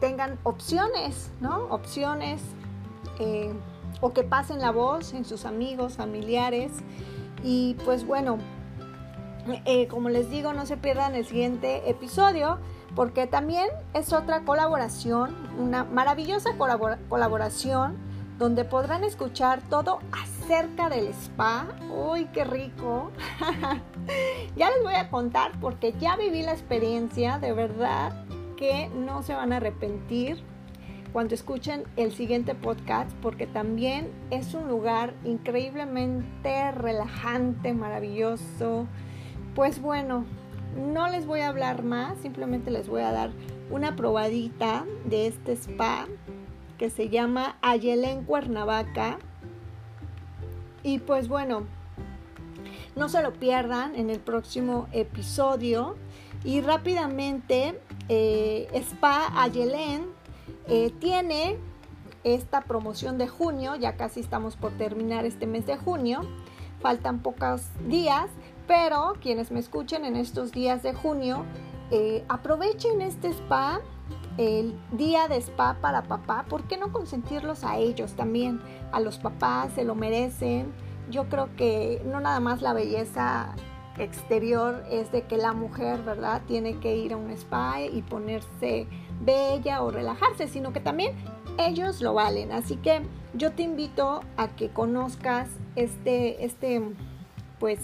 [0.00, 1.64] tengan opciones, ¿no?
[1.70, 2.42] Opciones
[3.18, 3.52] eh,
[4.00, 6.72] o que pasen la voz en sus amigos, familiares.
[7.42, 8.38] Y pues bueno,
[9.64, 12.58] eh, como les digo, no se pierdan el siguiente episodio
[12.94, 17.96] porque también es otra colaboración, una maravillosa colaboración
[18.38, 21.66] donde podrán escuchar todo acerca del spa.
[21.90, 23.10] ¡Uy, qué rico!
[24.56, 28.24] ya les voy a contar porque ya viví la experiencia, de verdad
[28.56, 30.42] que no se van a arrepentir
[31.12, 38.86] cuando escuchen el siguiente podcast porque también es un lugar increíblemente relajante, maravilloso.
[39.54, 40.24] Pues bueno,
[40.76, 43.30] no les voy a hablar más, simplemente les voy a dar
[43.70, 46.06] una probadita de este spa
[46.78, 49.18] que se llama Ayelén Cuernavaca.
[50.82, 51.64] Y pues bueno,
[52.96, 55.96] no se lo pierdan en el próximo episodio.
[56.42, 60.06] Y rápidamente eh, Spa Ayelén
[60.68, 61.58] eh, tiene
[62.24, 66.20] esta promoción de junio, ya casi estamos por terminar este mes de junio,
[66.80, 68.28] faltan pocos días,
[68.66, 71.44] pero quienes me escuchen en estos días de junio,
[71.90, 73.80] eh, aprovechen este spa,
[74.38, 78.60] el día de spa para papá, ¿por qué no consentirlos a ellos también?
[78.92, 80.72] A los papás se lo merecen.
[81.10, 83.54] Yo creo que no nada más la belleza
[83.98, 88.86] exterior es de que la mujer, ¿verdad?, tiene que ir a un spa y ponerse
[89.20, 91.14] bella o relajarse, sino que también
[91.58, 92.52] ellos lo valen.
[92.52, 93.02] Así que
[93.34, 96.82] yo te invito a que conozcas este, este
[97.58, 97.80] pues,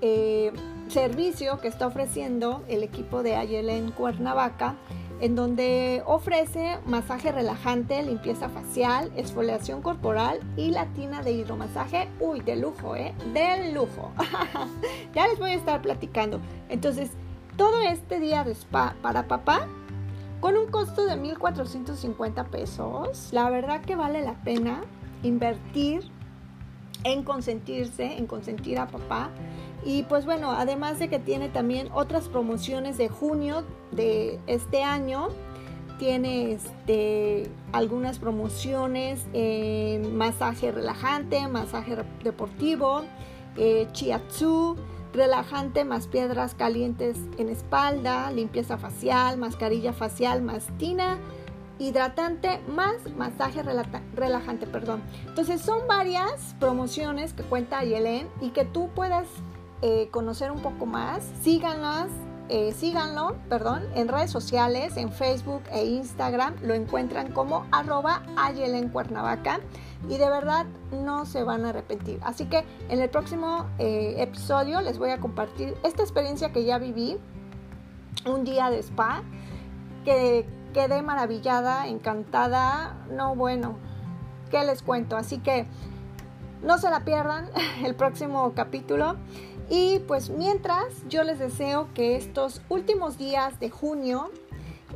[0.00, 0.52] eh,
[0.88, 4.76] servicio que está ofreciendo el equipo de Ayelen Cuernavaca
[5.20, 12.08] en donde ofrece masaje relajante, limpieza facial, exfoliación corporal y latina de hidromasaje.
[12.20, 13.14] Uy, de lujo, ¿eh?
[13.34, 14.10] De lujo.
[15.14, 16.40] ya les voy a estar platicando.
[16.68, 17.10] Entonces,
[17.56, 19.68] todo este día de spa para papá
[20.40, 23.28] con un costo de 1.450 pesos.
[23.32, 24.82] La verdad que vale la pena
[25.22, 26.10] invertir
[27.04, 29.30] en consentirse, en consentir a papá.
[29.84, 35.28] Y pues bueno, además de que tiene también otras promociones de junio de este año,
[35.98, 43.02] tiene este, algunas promociones en masaje relajante, masaje deportivo,
[43.56, 44.76] eh, chiatsu,
[45.12, 51.18] relajante más piedras calientes en espalda, limpieza facial, mascarilla facial más tina,
[51.78, 55.02] hidratante más masaje relajante, perdón.
[55.26, 59.26] Entonces son varias promociones que cuenta Yelen y que tú puedes
[59.82, 61.24] eh, conocer un poco más.
[61.42, 62.08] Síganlas,
[62.50, 66.54] eh, síganlo, perdón, en redes sociales, en Facebook e Instagram.
[66.62, 68.22] Lo encuentran como arroba
[68.92, 69.60] Cuernavaca
[70.08, 72.20] y de verdad no se van a arrepentir.
[72.22, 76.78] Así que en el próximo eh, episodio les voy a compartir esta experiencia que ya
[76.78, 77.18] viví,
[78.26, 79.22] un día de spa,
[80.04, 83.76] que quedé maravillada, encantada, no bueno,
[84.50, 85.16] ¿qué les cuento?
[85.16, 85.66] Así que
[86.62, 87.48] no se la pierdan
[87.84, 89.16] el próximo capítulo.
[89.68, 94.30] Y pues mientras yo les deseo que estos últimos días de junio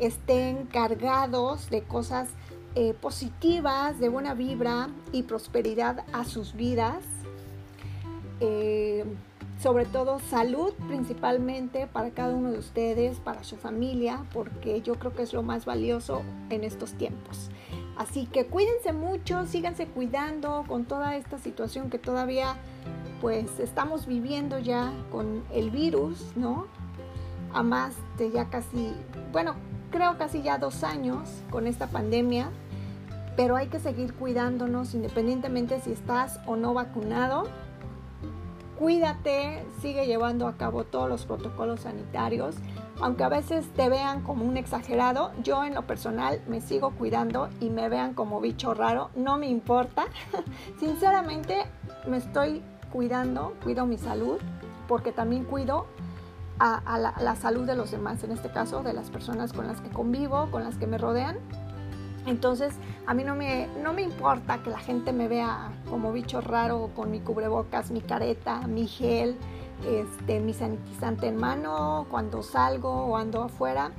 [0.01, 2.29] estén cargados de cosas
[2.75, 7.05] eh, positivas, de buena vibra y prosperidad a sus vidas.
[8.41, 9.05] Eh,
[9.63, 15.15] sobre todo salud principalmente para cada uno de ustedes, para su familia, porque yo creo
[15.15, 17.51] que es lo más valioso en estos tiempos.
[17.97, 22.57] Así que cuídense mucho, síganse cuidando con toda esta situación que todavía
[23.21, 26.67] pues estamos viviendo ya con el virus, ¿no?
[27.53, 28.93] A más de ya casi,
[29.33, 29.55] bueno,
[29.91, 32.51] creo casi ya dos años con esta pandemia,
[33.37, 37.45] pero hay que seguir cuidándonos independientemente si estás o no vacunado
[38.79, 42.57] cuídate, sigue llevando a cabo todos los protocolos sanitarios,
[43.01, 47.49] aunque a veces te vean como un exagerado, yo en lo personal me sigo cuidando
[47.61, 50.05] y me vean como bicho raro, no me importa.
[50.81, 51.65] Sinceramente
[52.07, 52.63] me estoy
[52.93, 54.39] cuidando, cuido mi salud,
[54.89, 55.87] porque también cuido
[56.59, 59.81] a, la, la salud de los demás, en este caso de las personas con las
[59.81, 61.39] que convivo, con las que me rodean.
[62.27, 62.75] Entonces,
[63.07, 66.91] a mí no me, no me importa que la gente me vea como bicho raro
[66.95, 69.37] con mi cubrebocas, mi careta, mi gel,
[69.87, 73.91] este, mi sanitizante en mano cuando salgo o ando afuera.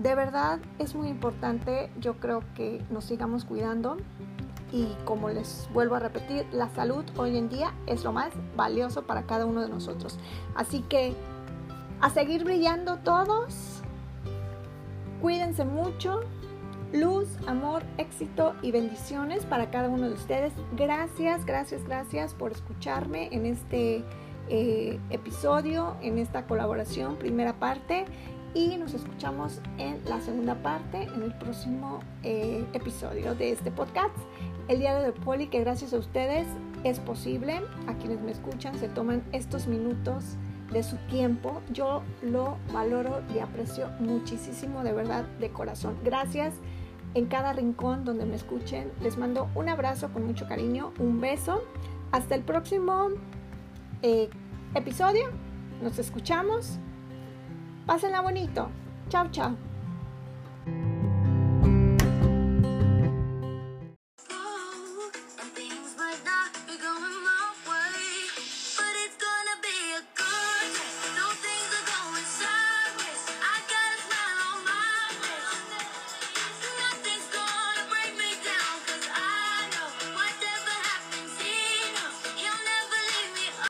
[0.00, 3.96] De verdad es muy importante, yo creo que nos sigamos cuidando
[4.72, 9.02] y como les vuelvo a repetir, la salud hoy en día es lo más valioso
[9.02, 10.18] para cada uno de nosotros.
[10.56, 11.14] Así que
[12.00, 13.82] a seguir brillando todos,
[15.22, 16.22] cuídense mucho,
[16.94, 20.52] luz, amor, éxito y bendiciones para cada uno de ustedes.
[20.76, 24.04] Gracias, gracias, gracias por escucharme en este
[24.48, 28.04] eh, episodio, en esta colaboración, primera parte.
[28.54, 34.14] Y nos escuchamos en la segunda parte, en el próximo eh, episodio de este podcast.
[34.68, 36.46] El diario de Poli, que gracias a ustedes
[36.84, 37.60] es posible.
[37.88, 40.36] A quienes me escuchan se toman estos minutos
[40.72, 41.60] de su tiempo.
[41.72, 45.96] Yo lo valoro y aprecio muchísimo, de verdad, de corazón.
[46.04, 46.54] Gracias
[47.14, 48.92] en cada rincón donde me escuchen.
[49.00, 51.62] Les mando un abrazo con mucho cariño, un beso.
[52.12, 53.08] Hasta el próximo
[54.02, 54.28] eh,
[54.74, 55.30] episodio.
[55.82, 56.78] Nos escuchamos.
[57.86, 58.68] Pásenla bonito.
[59.08, 59.73] Chao, chao.